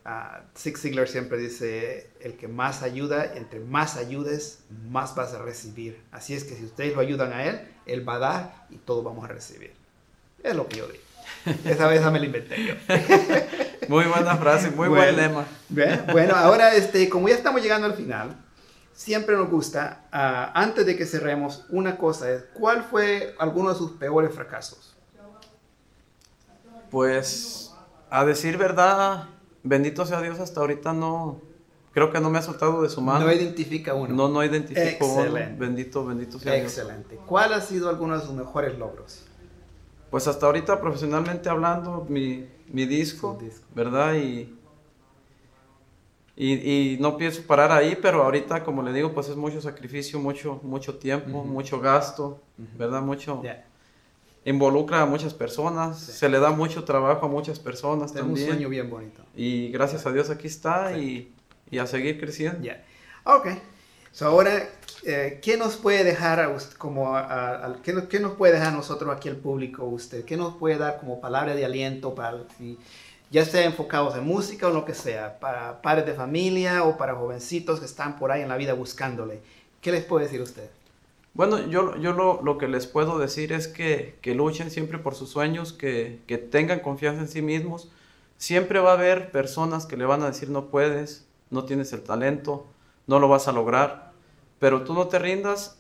Uh, 0.07 0.39
Zig 0.57 0.79
Ziglar 0.79 1.09
siempre 1.09 1.37
dice, 1.37 2.09
el 2.21 2.37
que 2.37 2.47
más 2.47 2.85
ayuda, 2.85 3.35
entre 3.35 3.59
más 3.59 3.97
ayudes, 3.97 4.61
más 4.89 5.17
vas 5.17 5.35
a 5.35 5.43
recibir. 5.43 6.01
Así 6.13 6.33
es 6.33 6.45
que 6.45 6.55
si 6.55 6.65
ustedes 6.65 6.95
lo 6.95 7.01
ayudan 7.01 7.33
a 7.33 7.45
él, 7.45 7.61
él 7.87 8.09
va 8.09 8.15
a 8.15 8.19
dar 8.21 8.67
y 8.71 8.77
todos 8.77 9.03
vamos 9.03 9.25
a 9.25 9.29
recibir. 9.29 9.73
Es 10.45 10.55
lo 10.55 10.69
que 10.69 10.77
yo 10.77 10.87
digo. 10.87 11.03
Esa 11.65 11.89
vez 11.89 12.05
me 12.05 12.21
la 12.21 12.27
inventé 12.27 12.65
yo. 12.65 12.75
muy 13.89 14.05
buena 14.05 14.37
frase, 14.37 14.71
muy 14.71 14.87
buen 14.87 15.17
lema. 15.17 15.45
Bueno, 16.13 16.37
ahora 16.37 16.77
este, 16.77 17.09
como 17.09 17.29
ya 17.29 17.35
estamos 17.35 17.61
llegando 17.61 17.89
al 17.89 17.95
final, 17.95 18.37
siempre 18.93 19.35
nos 19.35 19.51
gusta, 19.51 20.03
uh, 20.13 20.53
antes 20.55 20.87
de 20.87 20.97
que 20.97 21.05
cerremos, 21.05 21.65
una 21.69 21.99
cosa 21.99 22.31
es, 22.31 22.45
¿cuál 22.55 22.85
fue 22.85 23.35
alguno 23.41 23.71
de 23.71 23.75
sus 23.75 23.91
peores 23.93 24.33
fracasos? 24.33 24.95
Pues, 26.93 27.73
a 28.09 28.25
decir 28.25 28.57
verdad, 28.57 29.27
bendito 29.67 30.07
sea 30.07 30.21
Dios, 30.23 30.39
hasta 30.41 30.61
ahorita 30.61 30.93
no, 30.93 31.41
creo 31.93 32.11
que 32.11 32.21
no 32.21 32.31
me 32.31 32.39
ha 32.39 32.43
soltado 32.43 32.83
de 32.83 32.89
su 32.89 33.01
mano. 33.01 33.27
No 33.27 33.33
identifica 33.33 33.95
uno. 33.95 34.15
No, 34.15 34.29
no 34.29 34.45
identifico 34.45 35.07
uno. 35.07 35.33
Bendito, 35.59 36.05
bendito 36.05 36.39
sea 36.39 36.55
Dios. 36.55 36.67
Excelente. 36.67 37.17
¿Cuál 37.27 37.53
ha 37.53 37.61
sido 37.61 37.89
alguno 37.89 38.19
de 38.19 38.25
sus 38.25 38.35
mejores 38.35 38.79
logros? 38.79 39.25
Pues 40.11 40.29
hasta 40.29 40.47
ahorita, 40.47 40.81
profesionalmente 40.81 41.49
hablando, 41.49 42.07
mi, 42.09 42.49
mi 42.69 42.87
disco, 42.87 43.39
¿verdad? 43.75 44.15
Y, 44.15 44.55
y, 46.37 46.97
no 47.01 47.17
pienso 47.17 47.43
parar 47.43 47.73
ahí, 47.73 47.99
pero 48.01 48.23
ahorita, 48.23 48.63
como 48.63 48.83
le 48.83 48.93
digo, 48.93 49.13
pues 49.13 49.29
es 49.29 49.37
mucho 49.37 49.61
sacrificio, 49.61 50.19
mucho, 50.21 50.61
mucho 50.63 50.97
tiempo, 50.97 51.45
mucho 51.45 51.81
gasto, 51.81 52.41
¿verdad? 52.79 53.03
Mucho... 53.03 53.43
involucra 54.47 55.03
a 55.03 55.07
muchas 55.07 55.35
personas, 55.35 55.99
se 55.99 56.29
le 56.31 56.39
da 56.39 56.51
mucho 56.53 56.85
trabajo 56.85 57.27
a 57.27 57.29
muchas 57.29 57.59
personas 57.59 58.13
un 58.13 58.17
también. 58.17 58.47
sueño 58.47 58.69
bien 58.71 58.89
bonito. 58.89 59.23
Y 59.35 59.69
gracias 59.71 60.07
a 60.07 60.13
Dios 60.13 60.31
aquí 60.31 60.47
está 60.47 60.97
y, 60.97 61.35
y 61.71 61.79
a 61.79 61.87
seguir 61.87 62.19
creciendo. 62.19 62.63
Ya. 62.63 62.83
Ok. 63.25 63.49
So 64.13 64.27
ahora, 64.27 64.67
eh, 65.05 65.41
¿qué 65.43 65.59
nos 65.59 65.77
puede 65.77 66.03
dejar 66.05 66.41
a 66.41 66.49
usted, 66.49 66.77
como 66.79 67.15
a- 67.17 67.21
a- 67.21 67.67
a- 67.67 67.83
¿qué, 67.83 68.09
qué 68.09 68.19
nos 68.21 68.33
puede 68.33 68.55
dejar 68.55 68.69
a 68.69 68.77
nosotros 68.77 69.15
aquí 69.15 69.29
al 69.29 69.37
público 69.37 69.85
usted? 69.85 70.25
¿Qué 70.25 70.39
nos 70.39 70.55
puede 70.55 70.79
dar 70.79 70.99
como 71.01 71.21
palabra 71.21 71.55
de 71.55 71.65
aliento 71.67 72.15
para 72.15 72.39
si- 72.57 72.79
ya 73.31 73.45
sea 73.45 73.65
enfocados 73.67 74.17
en 74.17 74.25
música 74.25 74.69
o 74.69 74.71
lo 74.71 74.85
que 74.87 74.95
sea, 74.95 75.39
para 75.41 75.83
padres 75.83 76.07
de 76.07 76.15
familia 76.15 76.85
o 76.85 76.97
para 76.97 77.15
jovencitos 77.17 77.81
que 77.81 77.85
están 77.87 78.17
por 78.19 78.31
ahí 78.33 78.41
en 78.43 78.49
la 78.49 78.57
vida 78.57 78.73
buscándole? 78.73 79.41
¿Qué 79.83 79.91
les 79.93 80.05
puede 80.05 80.25
decir 80.27 80.41
usted? 80.41 80.71
Bueno, 81.37 81.67
yo, 81.69 81.97
yo 81.97 82.13
lo, 82.13 82.41
lo 82.43 82.57
que 82.57 82.67
les 82.67 82.87
puedo 82.87 83.19
decir 83.19 83.53
es 83.53 83.69
que, 83.69 84.19
que 84.23 84.35
luchen 84.35 84.71
siempre 84.71 84.99
por 84.99 85.15
sus 85.15 85.29
sueños, 85.31 85.73
que, 85.75 86.21
que 86.27 86.39
tengan 86.39 86.81
confianza 86.81 87.21
en 87.21 87.29
sí 87.29 87.43
mismos. 87.43 87.91
Siempre 88.39 88.79
va 88.81 88.91
a 88.93 88.95
haber 88.95 89.31
personas 89.31 89.85
que 89.87 89.97
le 89.99 90.07
van 90.07 90.23
a 90.23 90.27
decir 90.29 90.49
no 90.51 90.67
puedes, 90.71 91.27
no 91.51 91.65
tienes 91.67 91.93
el 91.93 92.03
talento, 92.03 92.67
no 93.07 93.19
lo 93.21 93.29
vas 93.29 93.49
a 93.49 93.53
lograr, 93.53 94.13
pero 94.59 94.83
tú 94.85 94.95
no 94.95 95.09
te 95.09 95.19
rindas 95.19 95.79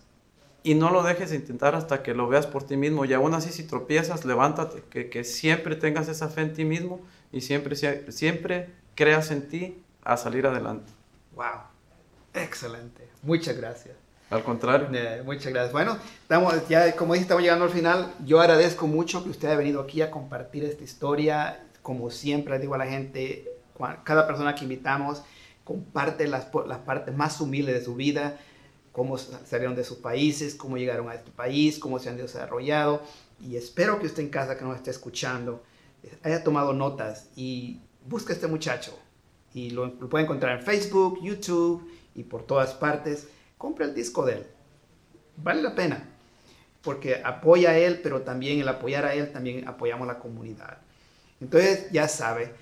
y 0.62 0.75
no 0.75 0.90
lo 0.90 1.03
dejes 1.03 1.31
de 1.31 1.37
intentar 1.37 1.75
hasta 1.75 2.03
que 2.03 2.14
lo 2.14 2.29
veas 2.29 2.47
por 2.47 2.64
ti 2.64 2.77
mismo. 2.77 3.05
Y 3.07 3.14
aún 3.14 3.35
así 3.35 3.51
si 3.53 3.64
tropiezas, 3.66 4.25
levántate, 4.27 4.85
que, 4.90 5.11
que 5.11 5.25
siempre 5.25 5.77
tengas 5.77 6.09
esa 6.09 6.29
fe 6.29 6.42
en 6.42 6.55
ti 6.55 6.64
mismo 6.66 7.01
y 7.33 7.42
siempre, 7.42 7.77
sie- 7.77 8.11
siempre 8.12 8.71
creas 8.95 9.31
en 9.31 9.49
ti 9.49 9.83
a 10.05 10.16
salir 10.19 10.47
adelante. 10.47 10.92
¡Wow! 11.35 11.62
Excelente. 12.35 13.09
Muchas 13.23 13.57
gracias. 13.57 13.97
Al 14.31 14.43
contrario. 14.43 14.89
Eh, 14.93 15.23
muchas 15.25 15.53
gracias. 15.53 15.73
Bueno, 15.73 15.97
estamos, 16.23 16.69
ya 16.69 16.95
como 16.97 17.12
dije, 17.15 17.23
estamos 17.23 17.43
llegando 17.43 17.65
al 17.65 17.71
final. 17.71 18.12
Yo 18.25 18.41
agradezco 18.41 18.87
mucho 18.87 19.23
que 19.23 19.31
usted 19.31 19.49
haya 19.49 19.57
venido 19.57 19.81
aquí 19.81 20.03
a 20.03 20.11
compartir 20.11 20.65
esta 20.65 20.83
historia. 20.83 21.65
Como 21.83 22.11
siempre 22.11 22.59
digo 22.59 22.75
a 22.75 22.79
la 22.79 22.87
gente, 22.87 23.49
cada 24.03 24.27
persona 24.27 24.55
que 24.55 24.65
invitamos 24.65 25.23
comparte 25.62 26.29
las, 26.29 26.49
las 26.67 26.79
partes 26.79 27.17
más 27.17 27.41
humildes 27.41 27.75
de 27.75 27.85
su 27.85 27.97
vida, 27.97 28.39
cómo 28.93 29.19
sa- 29.19 29.45
salieron 29.45 29.75
de 29.75 29.83
sus 29.83 29.99
países, 29.99 30.55
cómo 30.55 30.77
llegaron 30.77 31.09
a 31.09 31.15
este 31.15 31.33
país, 31.33 31.79
cómo 31.81 31.99
se 31.99 32.09
han 32.09 32.17
desarrollado. 32.17 33.03
Y 33.41 33.57
espero 33.57 33.99
que 33.99 34.07
usted 34.07 34.23
en 34.23 34.29
casa 34.31 34.57
que 34.57 34.65
nos 34.65 34.77
esté 34.77 34.91
escuchando 34.91 35.62
eh, 36.05 36.17
haya 36.23 36.43
tomado 36.45 36.73
notas 36.73 37.29
y 37.37 37.81
busque 38.09 38.33
a 38.33 38.37
este 38.37 38.47
muchacho. 38.47 38.97
Y 39.55 39.71
lo, 39.71 39.87
lo 39.87 40.09
puede 40.09 40.25
encontrar 40.25 40.59
en 40.59 40.65
Facebook, 40.65 41.21
YouTube 41.23 41.89
y 42.15 42.23
por 42.23 42.43
todas 42.45 42.73
partes. 42.75 43.29
Compre 43.59 43.87
el 43.87 43.95
disco 43.95 44.25
de 44.25 44.35
él. 44.35 44.47
Vale 45.37 45.62
la 45.62 45.75
pena. 45.75 46.09
Porque 46.83 47.23
apoya 47.25 47.71
a 47.71 47.79
él, 47.79 48.01
pero 48.03 48.23
también 48.23 48.61
el 48.61 48.69
apoyar 48.69 49.05
a 49.05 49.14
él, 49.14 49.33
también 49.33 49.66
apoyamos 49.66 50.09
a 50.09 50.12
la 50.12 50.19
comunidad. 50.19 50.79
Entonces, 51.40 51.90
ya 51.90 52.07
sabe, 52.07 52.53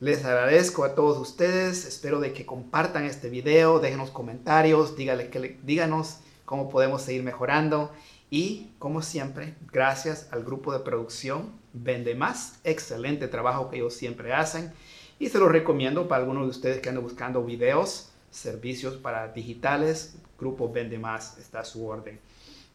les 0.00 0.24
agradezco 0.24 0.84
a 0.84 0.94
todos 0.94 1.18
ustedes. 1.18 1.84
Espero 1.86 2.20
de 2.20 2.32
que 2.32 2.46
compartan 2.46 3.04
este 3.04 3.28
video, 3.30 3.80
déjenos 3.80 4.10
comentarios, 4.10 4.94
díganos 4.96 6.18
cómo 6.44 6.68
podemos 6.70 7.02
seguir 7.02 7.22
mejorando. 7.22 7.90
Y, 8.30 8.70
como 8.78 9.02
siempre, 9.02 9.54
gracias 9.72 10.28
al 10.30 10.44
grupo 10.44 10.72
de 10.72 10.80
producción 10.80 11.52
Vende 11.72 12.14
Más. 12.14 12.60
Excelente 12.64 13.28
trabajo 13.28 13.70
que 13.70 13.76
ellos 13.76 13.94
siempre 13.94 14.32
hacen. 14.32 14.72
Y 15.18 15.28
se 15.28 15.38
los 15.38 15.50
recomiendo 15.50 16.08
para 16.08 16.22
algunos 16.22 16.44
de 16.44 16.50
ustedes 16.50 16.80
que 16.80 16.88
andan 16.88 17.04
buscando 17.04 17.44
videos, 17.44 18.10
servicios 18.34 18.96
para 18.96 19.28
digitales. 19.28 20.16
Grupo 20.38 20.70
Vende 20.70 20.98
Más 20.98 21.38
está 21.38 21.60
a 21.60 21.64
su 21.64 21.86
orden. 21.86 22.18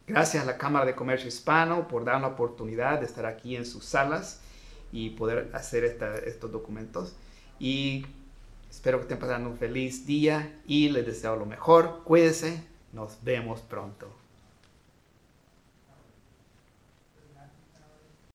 Gracias 0.06 0.42
a 0.42 0.46
la 0.46 0.58
Cámara 0.58 0.86
de 0.86 0.94
Comercio 0.94 1.28
Hispano 1.28 1.86
por 1.86 2.04
dar 2.04 2.20
la 2.20 2.28
oportunidad 2.28 2.98
de 2.98 3.06
estar 3.06 3.26
aquí 3.26 3.54
en 3.56 3.64
sus 3.66 3.84
salas 3.84 4.40
y 4.90 5.10
poder 5.10 5.50
hacer 5.54 5.84
esta- 5.84 6.18
estos 6.18 6.50
documentos. 6.50 7.14
Y 7.60 8.06
espero 8.70 8.98
que 8.98 9.02
estén 9.02 9.18
pasando 9.18 9.50
un 9.50 9.58
feliz 9.58 10.06
día 10.06 10.60
y 10.66 10.88
les 10.88 11.06
deseo 11.06 11.36
lo 11.36 11.46
mejor. 11.46 12.02
Cuídense. 12.04 12.64
Nos 12.92 13.22
vemos 13.22 13.60
pronto. 13.60 14.19